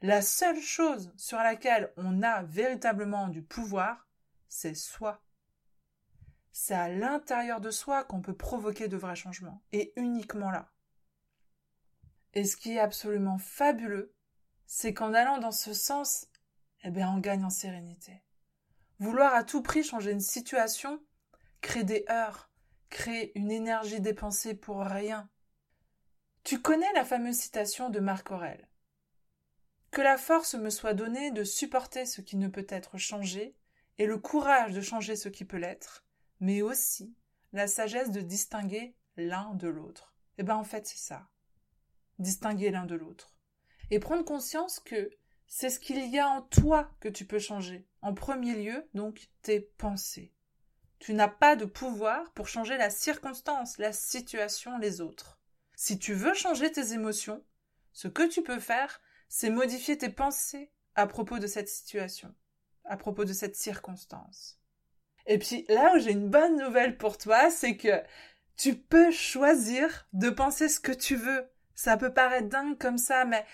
La 0.00 0.22
seule 0.22 0.60
chose 0.60 1.12
sur 1.16 1.38
laquelle 1.38 1.92
on 1.96 2.22
a 2.22 2.44
véritablement 2.44 3.26
du 3.26 3.42
pouvoir, 3.42 4.06
c'est 4.48 4.76
soi. 4.76 5.20
C'est 6.52 6.74
à 6.74 6.88
l'intérieur 6.88 7.60
de 7.60 7.70
soi 7.70 8.04
qu'on 8.04 8.20
peut 8.20 8.36
provoquer 8.36 8.88
de 8.88 8.96
vrais 8.96 9.16
changements, 9.16 9.62
et 9.72 9.92
uniquement 9.96 10.50
là. 10.50 10.72
Et 12.34 12.44
ce 12.44 12.56
qui 12.56 12.74
est 12.74 12.80
absolument 12.80 13.38
fabuleux, 13.38 14.14
c'est 14.66 14.94
qu'en 14.94 15.14
allant 15.14 15.38
dans 15.38 15.52
ce 15.52 15.72
sens, 15.72 16.28
eh 16.84 16.90
bien, 16.90 17.10
on 17.10 17.18
gagne 17.18 17.44
en 17.44 17.50
sérénité. 17.50 18.22
Vouloir 18.98 19.34
à 19.34 19.44
tout 19.44 19.62
prix 19.62 19.82
changer 19.82 20.12
une 20.12 20.20
situation, 20.20 21.02
crée 21.60 21.84
des 21.84 22.04
heures, 22.08 22.50
crée 22.88 23.32
une 23.34 23.50
énergie 23.50 24.00
dépensée 24.00 24.54
pour 24.54 24.80
rien. 24.80 25.28
Tu 26.44 26.60
connais 26.60 26.92
la 26.94 27.04
fameuse 27.04 27.36
citation 27.36 27.90
de 27.90 28.00
Marc 28.00 28.30
Aurèle. 28.30 28.68
Que 29.90 30.00
la 30.02 30.16
force 30.16 30.54
me 30.54 30.70
soit 30.70 30.94
donnée 30.94 31.30
de 31.32 31.44
supporter 31.44 32.06
ce 32.06 32.20
qui 32.20 32.36
ne 32.36 32.48
peut 32.48 32.66
être 32.68 32.96
changé, 32.96 33.56
et 33.98 34.06
le 34.06 34.18
courage 34.18 34.72
de 34.72 34.80
changer 34.80 35.16
ce 35.16 35.28
qui 35.28 35.44
peut 35.44 35.58
l'être, 35.58 36.06
mais 36.40 36.62
aussi 36.62 37.14
la 37.52 37.66
sagesse 37.66 38.10
de 38.10 38.20
distinguer 38.20 38.96
l'un 39.16 39.54
de 39.54 39.68
l'autre. 39.68 40.14
Eh 40.38 40.42
bien, 40.42 40.56
en 40.56 40.64
fait, 40.64 40.86
c'est 40.86 40.98
ça. 40.98 41.28
Distinguer 42.18 42.70
l'un 42.70 42.86
de 42.86 42.94
l'autre. 42.94 43.34
Et 43.90 43.98
prendre 43.98 44.24
conscience 44.24 44.80
que 44.80 45.10
c'est 45.46 45.70
ce 45.70 45.80
qu'il 45.80 46.06
y 46.10 46.18
a 46.18 46.28
en 46.28 46.42
toi 46.42 46.90
que 47.00 47.08
tu 47.08 47.26
peux 47.26 47.38
changer. 47.38 47.86
En 48.02 48.14
premier 48.14 48.54
lieu, 48.54 48.88
donc, 48.94 49.30
tes 49.42 49.60
pensées. 49.60 50.32
Tu 51.00 51.12
n'as 51.14 51.28
pas 51.28 51.56
de 51.56 51.64
pouvoir 51.64 52.30
pour 52.32 52.46
changer 52.46 52.76
la 52.76 52.90
circonstance, 52.90 53.78
la 53.78 53.92
situation, 53.92 54.78
les 54.78 55.00
autres. 55.00 55.40
Si 55.74 55.98
tu 55.98 56.12
veux 56.14 56.34
changer 56.34 56.70
tes 56.70 56.92
émotions, 56.92 57.42
ce 57.92 58.06
que 58.06 58.28
tu 58.28 58.42
peux 58.42 58.60
faire, 58.60 59.00
c'est 59.28 59.50
modifier 59.50 59.98
tes 59.98 60.10
pensées 60.10 60.70
à 60.94 61.06
propos 61.06 61.38
de 61.38 61.46
cette 61.46 61.68
situation, 61.68 62.34
à 62.84 62.96
propos 62.96 63.24
de 63.24 63.32
cette 63.32 63.56
circonstance. 63.56 64.59
Et 65.30 65.38
puis 65.38 65.64
là 65.68 65.94
où 65.94 66.00
j'ai 66.00 66.10
une 66.10 66.28
bonne 66.28 66.56
nouvelle 66.56 66.98
pour 66.98 67.16
toi, 67.16 67.50
c'est 67.50 67.76
que 67.76 68.02
tu 68.56 68.74
peux 68.74 69.12
choisir 69.12 70.08
de 70.12 70.28
penser 70.28 70.68
ce 70.68 70.80
que 70.80 70.90
tu 70.90 71.14
veux. 71.14 71.48
Ça 71.76 71.96
peut 71.96 72.12
paraître 72.12 72.48
dingue 72.48 72.76
comme 72.76 72.98
ça, 72.98 73.24
mais 73.24 73.46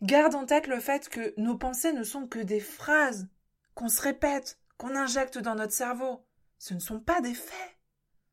garde 0.00 0.34
en 0.34 0.46
tête 0.46 0.66
le 0.66 0.80
fait 0.80 1.10
que 1.10 1.34
nos 1.36 1.58
pensées 1.58 1.92
ne 1.92 2.02
sont 2.02 2.26
que 2.26 2.38
des 2.38 2.60
phrases 2.60 3.28
qu'on 3.74 3.90
se 3.90 4.00
répète, 4.00 4.58
qu'on 4.78 4.96
injecte 4.96 5.36
dans 5.36 5.54
notre 5.54 5.74
cerveau. 5.74 6.26
Ce 6.58 6.72
ne 6.72 6.80
sont 6.80 6.98
pas 6.98 7.20
des 7.20 7.34
faits. 7.34 7.76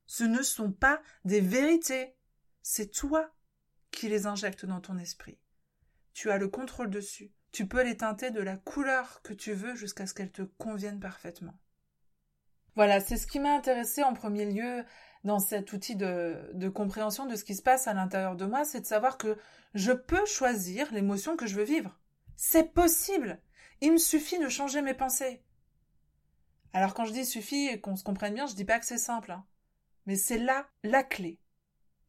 Ce 0.06 0.24
ne 0.24 0.42
sont 0.42 0.72
pas 0.72 1.02
des 1.26 1.42
vérités. 1.42 2.16
C'est 2.62 2.94
toi 2.94 3.30
qui 3.92 4.08
les 4.08 4.26
injectes 4.26 4.66
dans 4.66 4.80
ton 4.80 4.98
esprit. 4.98 5.38
Tu 6.14 6.32
as 6.32 6.38
le 6.38 6.48
contrôle 6.48 6.90
dessus. 6.90 7.34
Tu 7.52 7.68
peux 7.68 7.84
les 7.84 7.98
teinter 7.98 8.32
de 8.32 8.40
la 8.40 8.56
couleur 8.56 9.22
que 9.22 9.34
tu 9.34 9.52
veux 9.52 9.76
jusqu'à 9.76 10.08
ce 10.08 10.14
qu'elles 10.14 10.32
te 10.32 10.44
conviennent 10.44 11.02
parfaitement. 11.02 11.60
Voilà, 12.76 13.00
c'est 13.00 13.18
ce 13.18 13.28
qui 13.28 13.40
m'a 13.40 13.56
intéressé 13.56 14.04
en 14.04 14.14
premier 14.14 14.46
lieu 14.46 14.84
dans 15.24 15.40
cet 15.40 15.74
outil 15.74 15.96
de, 15.96 16.70
compréhension 16.70 17.26
de 17.26 17.36
ce 17.36 17.44
qui 17.44 17.56
se 17.56 17.64
passe 17.64 17.88
à 17.88 17.94
l'intérieur 17.94 18.36
de 18.36 18.46
moi, 18.46 18.64
c'est 18.64 18.82
de 18.82 18.86
savoir 18.86 19.18
que 19.18 19.38
je 19.74 19.92
peux 19.92 20.26
choisir 20.26 20.92
l'émotion 20.94 21.36
que 21.36 21.48
je 21.48 21.56
veux 21.56 21.64
vivre. 21.64 21.98
C'est 22.36 22.74
possible. 22.74 23.40
Il 23.82 23.94
me 23.94 23.98
suffit 23.98 24.40
de 24.40 24.50
changer 24.50 24.82
mes 24.82 24.94
pensées. 24.94 25.42
Alors 26.74 26.94
quand 26.94 27.06
je 27.06 27.14
dis 27.14 27.26
suffit 27.26 27.68
et 27.68 27.80
qu'on 27.80 27.96
se 27.96 28.04
comprenne 28.04 28.34
bien, 28.34 28.46
je 28.46 28.56
dis 28.56 28.66
pas 28.66 28.80
que 28.80 28.86
c'est 28.86 28.98
simple, 28.98 29.32
hein. 29.32 29.46
mais 30.06 30.16
c'est 30.16 30.38
là 30.38 30.68
la 30.84 31.04
clé. 31.04 31.40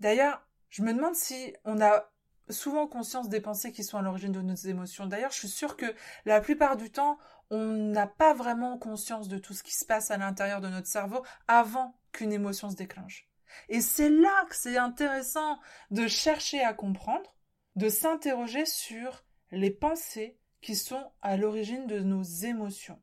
D'ailleurs, 0.00 0.46
je 0.68 0.82
me 0.82 0.92
demande 0.92 1.14
si 1.14 1.54
on 1.64 1.80
a 1.80 2.10
souvent 2.50 2.86
conscience 2.86 3.28
des 3.28 3.40
pensées 3.40 3.72
qui 3.72 3.84
sont 3.84 3.98
à 3.98 4.02
l'origine 4.02 4.32
de 4.32 4.42
nos 4.42 4.54
émotions. 4.54 5.06
D'ailleurs, 5.06 5.32
je 5.32 5.38
suis 5.38 5.48
sûre 5.48 5.76
que 5.76 5.94
la 6.24 6.40
plupart 6.40 6.76
du 6.76 6.90
temps, 6.90 7.18
on 7.50 7.72
n'a 7.72 8.06
pas 8.06 8.34
vraiment 8.34 8.78
conscience 8.78 9.28
de 9.28 9.38
tout 9.38 9.54
ce 9.54 9.62
qui 9.62 9.74
se 9.74 9.84
passe 9.84 10.10
à 10.10 10.16
l'intérieur 10.16 10.60
de 10.60 10.68
notre 10.68 10.88
cerveau 10.88 11.24
avant 11.48 11.98
qu'une 12.12 12.32
émotion 12.32 12.70
se 12.70 12.76
déclenche. 12.76 13.28
Et 13.68 13.80
c'est 13.80 14.10
là 14.10 14.44
que 14.48 14.56
c'est 14.56 14.76
intéressant 14.76 15.58
de 15.90 16.08
chercher 16.08 16.62
à 16.62 16.74
comprendre, 16.74 17.34
de 17.76 17.88
s'interroger 17.88 18.66
sur 18.66 19.24
les 19.50 19.70
pensées 19.70 20.38
qui 20.60 20.74
sont 20.74 21.12
à 21.22 21.36
l'origine 21.36 21.86
de 21.86 22.00
nos 22.00 22.22
émotions. 22.22 23.00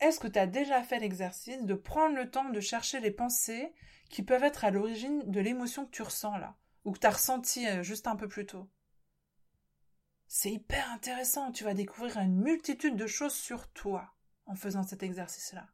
Est-ce 0.00 0.20
que 0.20 0.28
tu 0.28 0.38
as 0.38 0.46
déjà 0.46 0.82
fait 0.82 0.98
l'exercice 0.98 1.64
de 1.64 1.74
prendre 1.74 2.16
le 2.16 2.30
temps 2.30 2.50
de 2.50 2.60
chercher 2.60 3.00
les 3.00 3.10
pensées 3.10 3.72
qui 4.10 4.22
peuvent 4.22 4.44
être 4.44 4.64
à 4.64 4.70
l'origine 4.70 5.22
de 5.30 5.40
l'émotion 5.40 5.86
que 5.86 5.90
tu 5.90 6.02
ressens 6.02 6.36
là 6.36 6.56
ou 6.84 6.92
que 6.92 6.98
tu 6.98 7.06
as 7.06 7.10
ressenti 7.10 7.66
euh, 7.66 7.82
juste 7.82 8.06
un 8.06 8.16
peu 8.16 8.28
plus 8.28 8.46
tôt? 8.46 8.68
C'est 10.28 10.52
hyper 10.52 10.90
intéressant, 10.90 11.52
tu 11.52 11.64
vas 11.64 11.74
découvrir 11.74 12.18
une 12.18 12.40
multitude 12.40 12.96
de 12.96 13.06
choses 13.06 13.34
sur 13.34 13.68
toi 13.68 14.12
en 14.46 14.54
faisant 14.54 14.82
cet 14.82 15.02
exercice-là. 15.02 15.68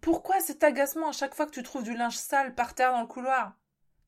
Pourquoi 0.00 0.40
cet 0.40 0.64
agacement 0.64 1.08
à 1.08 1.12
chaque 1.12 1.34
fois 1.34 1.46
que 1.46 1.52
tu 1.52 1.62
trouves 1.62 1.82
du 1.82 1.94
linge 1.94 2.16
sale 2.16 2.54
par 2.54 2.74
terre 2.74 2.92
dans 2.92 3.02
le 3.02 3.06
couloir? 3.06 3.56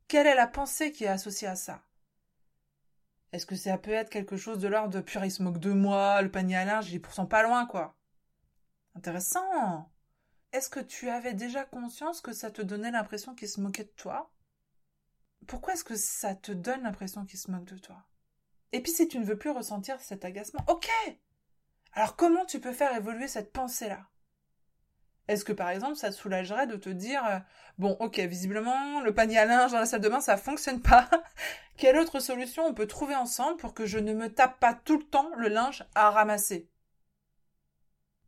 Quelle 0.08 0.26
est 0.26 0.34
la 0.34 0.46
pensée 0.46 0.90
qui 0.90 1.04
est 1.04 1.08
associée 1.08 1.48
à 1.48 1.56
ça? 1.56 1.82
Est-ce 3.32 3.46
que 3.46 3.56
ça 3.56 3.78
peut 3.78 3.92
être 3.92 4.10
quelque 4.10 4.36
chose 4.36 4.58
de 4.58 4.68
l'ordre 4.68 4.92
de 4.92 5.00
pur 5.00 5.24
il 5.24 5.30
se 5.30 5.42
moque 5.42 5.58
de 5.58 5.72
moi, 5.72 6.20
le 6.20 6.30
panier 6.30 6.56
à 6.56 6.64
linge, 6.64 6.90
il 6.90 6.96
est 6.96 7.00
pourtant 7.00 7.26
pas 7.26 7.42
loin, 7.42 7.66
quoi! 7.66 7.96
Intéressant! 8.94 9.90
Est-ce 10.52 10.68
que 10.68 10.80
tu 10.80 11.08
avais 11.08 11.32
déjà 11.32 11.64
conscience 11.64 12.20
que 12.20 12.34
ça 12.34 12.50
te 12.50 12.60
donnait 12.60 12.90
l'impression 12.90 13.34
qu'il 13.34 13.48
se 13.48 13.60
moquait 13.60 13.84
de 13.84 13.88
toi? 13.96 14.30
Pourquoi 15.46 15.72
est-ce 15.72 15.84
que 15.84 15.96
ça 15.96 16.34
te 16.34 16.52
donne 16.52 16.82
l'impression 16.82 17.24
qu'il 17.24 17.38
se 17.38 17.50
moque 17.50 17.64
de 17.64 17.78
toi? 17.78 18.04
Et 18.72 18.82
puis 18.82 18.92
si 18.92 19.08
tu 19.08 19.18
ne 19.18 19.24
veux 19.24 19.36
plus 19.36 19.50
ressentir 19.50 20.00
cet 20.00 20.24
agacement, 20.24 20.64
ok 20.68 20.88
Alors 21.92 22.16
comment 22.16 22.44
tu 22.44 22.60
peux 22.60 22.72
faire 22.72 22.96
évoluer 22.96 23.28
cette 23.28 23.52
pensée-là? 23.52 24.06
Est-ce 25.28 25.44
que 25.44 25.52
par 25.52 25.70
exemple 25.70 25.96
ça 25.96 26.10
te 26.10 26.14
soulagerait 26.14 26.66
de 26.66 26.76
te 26.76 26.88
dire 26.88 27.24
euh, 27.24 27.38
bon 27.78 27.96
ok 28.00 28.18
visiblement 28.20 29.00
le 29.00 29.14
panier 29.14 29.38
à 29.38 29.44
linge 29.44 29.70
dans 29.72 29.78
la 29.78 29.86
salle 29.86 30.00
de 30.00 30.08
bain 30.08 30.20
ça 30.20 30.36
fonctionne 30.36 30.80
pas 30.80 31.08
Quelle 31.76 31.96
autre 31.96 32.20
solution 32.20 32.64
on 32.66 32.74
peut 32.74 32.86
trouver 32.86 33.14
ensemble 33.14 33.56
pour 33.56 33.72
que 33.72 33.86
je 33.86 33.98
ne 33.98 34.12
me 34.14 34.32
tape 34.32 34.58
pas 34.58 34.74
tout 34.74 34.98
le 34.98 35.04
temps 35.04 35.30
le 35.36 35.48
linge 35.48 35.84
à 35.94 36.10
ramasser? 36.10 36.68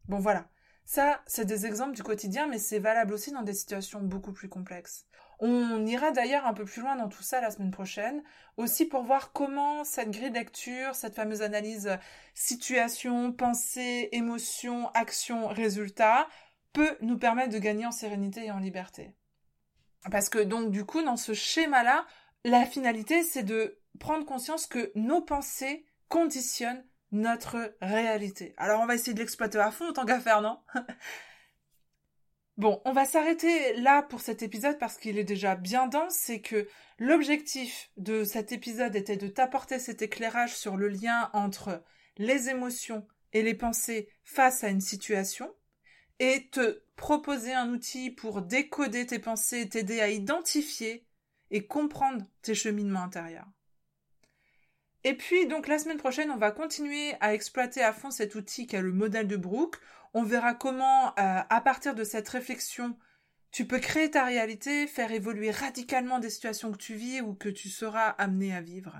Bon 0.09 0.19
voilà. 0.19 0.49
Ça, 0.85 1.23
c'est 1.27 1.47
des 1.47 1.65
exemples 1.65 1.95
du 1.95 2.03
quotidien, 2.03 2.47
mais 2.47 2.59
c'est 2.59 2.79
valable 2.79 3.15
aussi 3.15 3.33
dans 3.33 3.43
des 3.43 3.55
situations 3.55 4.01
beaucoup 4.01 4.33
plus 4.33 4.49
complexes. 4.49 5.07
On 5.47 5.85
ira 5.85 6.11
d'ailleurs 6.11 6.47
un 6.47 6.55
peu 6.55 6.65
plus 6.65 6.81
loin 6.81 6.97
dans 6.97 7.11
tout 7.11 7.23
ça 7.23 7.39
la 7.43 7.51
semaine 7.51 7.71
prochaine, 7.71 8.23
aussi 8.57 8.87
pour 8.87 9.03
voir 9.03 9.31
comment 9.33 9.85
cette 9.85 10.11
grille 10.11 10.31
de 10.31 10.39
lecture, 10.39 10.95
cette 10.95 11.15
fameuse 11.15 11.43
analyse 11.43 11.99
situation, 12.33 13.31
pensée, 13.31 14.09
émotion, 14.13 14.91
action, 14.95 15.47
résultat, 15.49 16.29
peut 16.73 16.97
nous 17.03 17.19
permettre 17.19 17.53
de 17.53 17.59
gagner 17.59 17.85
en 17.85 17.93
sérénité 17.93 18.47
et 18.47 18.53
en 18.53 18.59
liberté. 18.59 19.13
Parce 20.11 20.31
que 20.31 20.39
donc 20.39 20.71
du 20.71 20.87
coup, 20.87 21.03
dans 21.03 21.19
ce 21.19 21.35
schéma-là, 21.35 22.07
la 22.45 22.65
finalité, 22.65 23.23
c'est 23.23 23.43
de 23.43 23.79
prendre 24.01 24.25
conscience 24.25 24.67
que 24.67 24.93
nos 24.95 25.21
pensées 25.21 25.85
conditionnent 26.09 26.87
notre 27.13 27.77
réalité. 27.83 28.55
Alors 28.57 28.81
on 28.81 28.87
va 28.87 28.95
essayer 28.95 29.13
de 29.13 29.19
l'exploiter 29.19 29.59
à 29.59 29.71
fond, 29.71 29.93
tant 29.93 30.07
qu'à 30.07 30.21
faire, 30.21 30.41
non? 30.41 30.59
Bon, 32.57 32.81
on 32.85 32.93
va 32.93 33.05
s'arrêter 33.05 33.75
là 33.81 34.03
pour 34.03 34.21
cet 34.21 34.43
épisode 34.43 34.79
parce 34.79 34.97
qu'il 34.97 35.19
est 35.19 35.25
déjà 35.25 35.57
bien 35.57 35.89
dense. 35.89 36.15
C'est 36.15 36.41
que 36.41 36.69
l'objectif 36.99 37.91
de 37.97 38.23
cet 38.23 38.53
épisode 38.53 38.95
était 38.95 39.17
de 39.17 39.27
t'apporter 39.27 39.81
cet 39.81 40.03
éclairage 40.03 40.57
sur 40.57 40.77
le 40.77 40.89
lien 40.89 41.31
entre 41.33 41.83
les 42.17 42.49
émotions 42.49 43.07
et 43.33 43.43
les 43.43 43.55
pensées 43.55 44.09
face 44.23 44.63
à 44.63 44.69
une 44.69 44.81
situation 44.81 45.53
et 46.21 46.49
te 46.51 46.83
proposer 46.95 47.53
un 47.53 47.71
outil 47.71 48.11
pour 48.11 48.41
décoder 48.41 49.05
tes 49.07 49.19
pensées, 49.19 49.69
t'aider 49.69 50.01
à 50.01 50.11
identifier 50.11 51.05
et 51.51 51.67
comprendre 51.67 52.25
tes 52.43 52.55
cheminements 52.55 53.03
intérieurs. 53.03 53.49
Et 55.03 55.15
puis, 55.15 55.47
donc, 55.47 55.67
la 55.67 55.79
semaine 55.79 55.99
prochaine, 55.99 56.31
on 56.31 56.39
va 56.39 56.51
continuer 56.51 57.15
à 57.21 57.35
exploiter 57.35 57.83
à 57.83 57.93
fond 57.93 58.11
cet 58.11 58.37
outil 58.37 58.67
qui 58.67 58.77
est 58.77 58.81
le 58.81 58.93
modèle 58.93 59.29
de 59.29 59.37
Brooke. 59.37 59.77
On 60.15 60.23
verra 60.23 60.55
comment, 60.55 61.09
euh, 61.09 61.13
à 61.49 61.61
partir 61.61 61.95
de 61.95 62.05
cette 62.05 62.29
réflexion, 62.29 62.97
tu 63.51 63.67
peux 63.67 63.81
créer 63.81 64.11
ta 64.11 64.25
réalité, 64.25 64.87
faire 64.87 65.11
évoluer 65.11 65.51
radicalement 65.51 66.21
des 66.21 66.31
situations 66.31 66.71
que 66.73 66.79
tu 66.79 66.95
vis 66.95 67.21
ou 67.21 67.35
que 67.35 67.49
tu 67.49 67.69
seras 67.69 68.11
amené 68.11 68.55
à 68.55 68.61
vivre. 68.61 68.97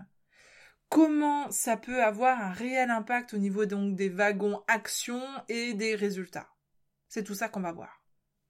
Comment 0.89 1.51
ça 1.53 1.77
peut 1.77 2.03
avoir 2.03 2.41
un 2.41 2.53
réel 2.53 2.91
impact 2.91 3.35
au 3.35 3.39
niveau 3.39 3.65
donc 3.65 3.95
des 3.97 4.09
wagons 4.09 4.63
actions 4.67 5.27
et 5.49 5.75
des 5.75 5.95
résultats? 5.95 6.51
C'est 7.09 7.25
tout 7.25 7.35
ça 7.35 7.49
qu'on 7.49 7.61
va 7.61 7.73
voir. 7.73 8.03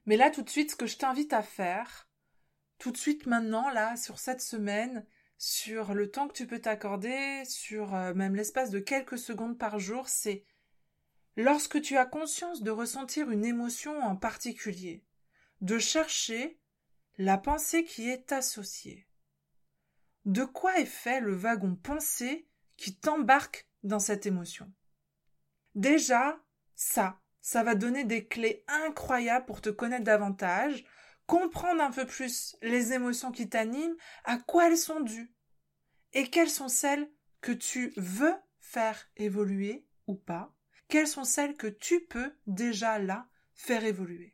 Mais 0.07 0.17
là, 0.17 0.31
tout 0.31 0.43
de 0.43 0.51
suite, 0.51 0.71
ce 0.71 0.77
que 0.77 0.87
je 0.87 0.97
t'invite 0.97 1.33
à 1.35 1.43
faire, 1.43 2.09
tout 2.79 2.93
de 2.93 2.97
suite 2.97 3.27
maintenant, 3.27 3.71
là, 3.71 3.97
sur 3.97 4.19
cette 4.19 4.41
semaine, 4.41 5.07
sur 5.37 5.95
le 5.95 6.11
temps 6.11 6.29
que 6.29 6.35
tu 6.35 6.47
peux 6.47 6.61
t'accorder, 6.61 7.45
sur 7.45 7.95
euh, 7.95 8.15
même 8.15 8.35
l'espace 8.35 8.71
de 8.71 8.79
quelques 8.79 9.19
secondes 9.19 9.59
par 9.59 9.79
jour, 9.79 10.09
c'est 10.09 10.45
lorsque 11.37 11.81
tu 11.81 11.97
as 11.97 12.07
conscience 12.07 12.63
de 12.63 12.71
ressentir 12.71 13.31
une 13.31 13.45
émotion 13.45 13.99
en 14.01 14.17
particulier, 14.17 15.05
de 15.61 15.79
chercher 15.79 16.61
la 17.19 17.39
pensée 17.39 17.85
qui 17.85 18.09
est 18.09 18.33
associée. 18.33 19.07
De 20.25 20.45
quoi 20.45 20.79
est 20.79 20.87
fait 20.87 21.21
le 21.21 21.35
wagon 21.35 21.77
pensée 21.77 22.49
qui 22.77 22.97
t'embarque 22.97 23.69
dans 23.83 23.99
cette 23.99 24.27
émotion? 24.27 24.73
Déjà, 25.75 26.41
ça, 26.75 27.21
ça 27.41 27.63
va 27.63 27.75
donner 27.75 28.05
des 28.05 28.27
clés 28.27 28.65
incroyables 28.69 29.47
pour 29.47 29.61
te 29.61 29.69
connaître 29.69 30.05
davantage, 30.05 30.85
comprendre 31.27 31.83
un 31.83 31.91
peu 31.91 32.07
plus 32.07 32.57
les 32.63 32.93
émotions 32.93 33.33
qui 33.33 33.49
t'animent, 33.49 33.97
à 34.25 34.39
quoi 34.39 34.69
elles 34.69 34.79
sont 34.79 35.01
dues, 35.01 35.35
et 36.13 36.31
quelles 36.31 36.51
sont 36.51 36.69
celles 36.69 37.11
que 37.41 37.53
tu 37.53 37.93
veux 37.97 38.35
faire 38.61 39.11
évoluer 39.17 39.87
ou 40.07 40.15
pas, 40.15 40.55
quelles 40.95 41.09
sont 41.09 41.25
celles 41.25 41.57
que 41.57 41.67
tu 41.67 42.07
peux 42.09 42.33
déjà 42.47 43.01
là 43.01 43.27
faire 43.57 43.85
évoluer. 43.85 44.33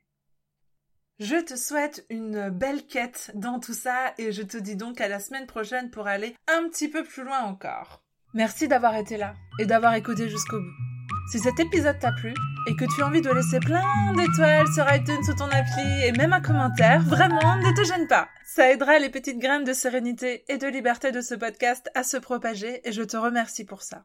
Je 1.18 1.42
te 1.42 1.56
souhaite 1.56 2.04
une 2.10 2.50
belle 2.50 2.86
quête 2.86 3.30
dans 3.32 3.60
tout 3.60 3.72
ça 3.72 4.12
et 4.18 4.30
je 4.30 4.42
te 4.42 4.58
dis 4.58 4.76
donc 4.76 5.00
à 5.00 5.08
la 5.08 5.20
semaine 5.20 5.46
prochaine 5.46 5.90
pour 5.90 6.06
aller 6.06 6.36
un 6.48 6.68
petit 6.68 6.90
peu 6.90 7.02
plus 7.02 7.24
loin 7.24 7.40
encore. 7.44 8.04
Merci 8.34 8.68
d'avoir 8.68 8.94
été 8.96 9.16
là 9.16 9.32
et 9.58 9.64
d'avoir 9.64 9.94
écouté 9.94 10.28
jusqu'au 10.28 10.60
bout. 10.60 11.32
Si 11.32 11.38
cet 11.38 11.58
épisode 11.58 11.98
t'a 11.98 12.12
plu 12.12 12.34
et 12.68 12.76
que 12.76 12.84
tu 12.94 13.00
as 13.00 13.06
envie 13.06 13.22
de 13.22 13.30
laisser 13.30 13.60
plein 13.60 14.12
d'étoiles 14.12 14.70
sur 14.74 14.84
iTunes 14.94 15.24
sous 15.24 15.36
ton 15.36 15.48
appli 15.48 16.04
et 16.04 16.12
même 16.12 16.34
un 16.34 16.42
commentaire, 16.42 17.00
vraiment, 17.04 17.56
ne 17.56 17.74
te 17.74 17.84
gêne 17.84 18.06
pas. 18.06 18.28
Ça 18.44 18.70
aidera 18.70 18.98
les 18.98 19.08
petites 19.08 19.38
graines 19.38 19.64
de 19.64 19.72
sérénité 19.72 20.44
et 20.52 20.58
de 20.58 20.66
liberté 20.66 21.10
de 21.10 21.22
ce 21.22 21.34
podcast 21.34 21.88
à 21.94 22.02
se 22.02 22.18
propager 22.18 22.86
et 22.86 22.92
je 22.92 23.02
te 23.02 23.16
remercie 23.16 23.64
pour 23.64 23.80
ça. 23.80 24.04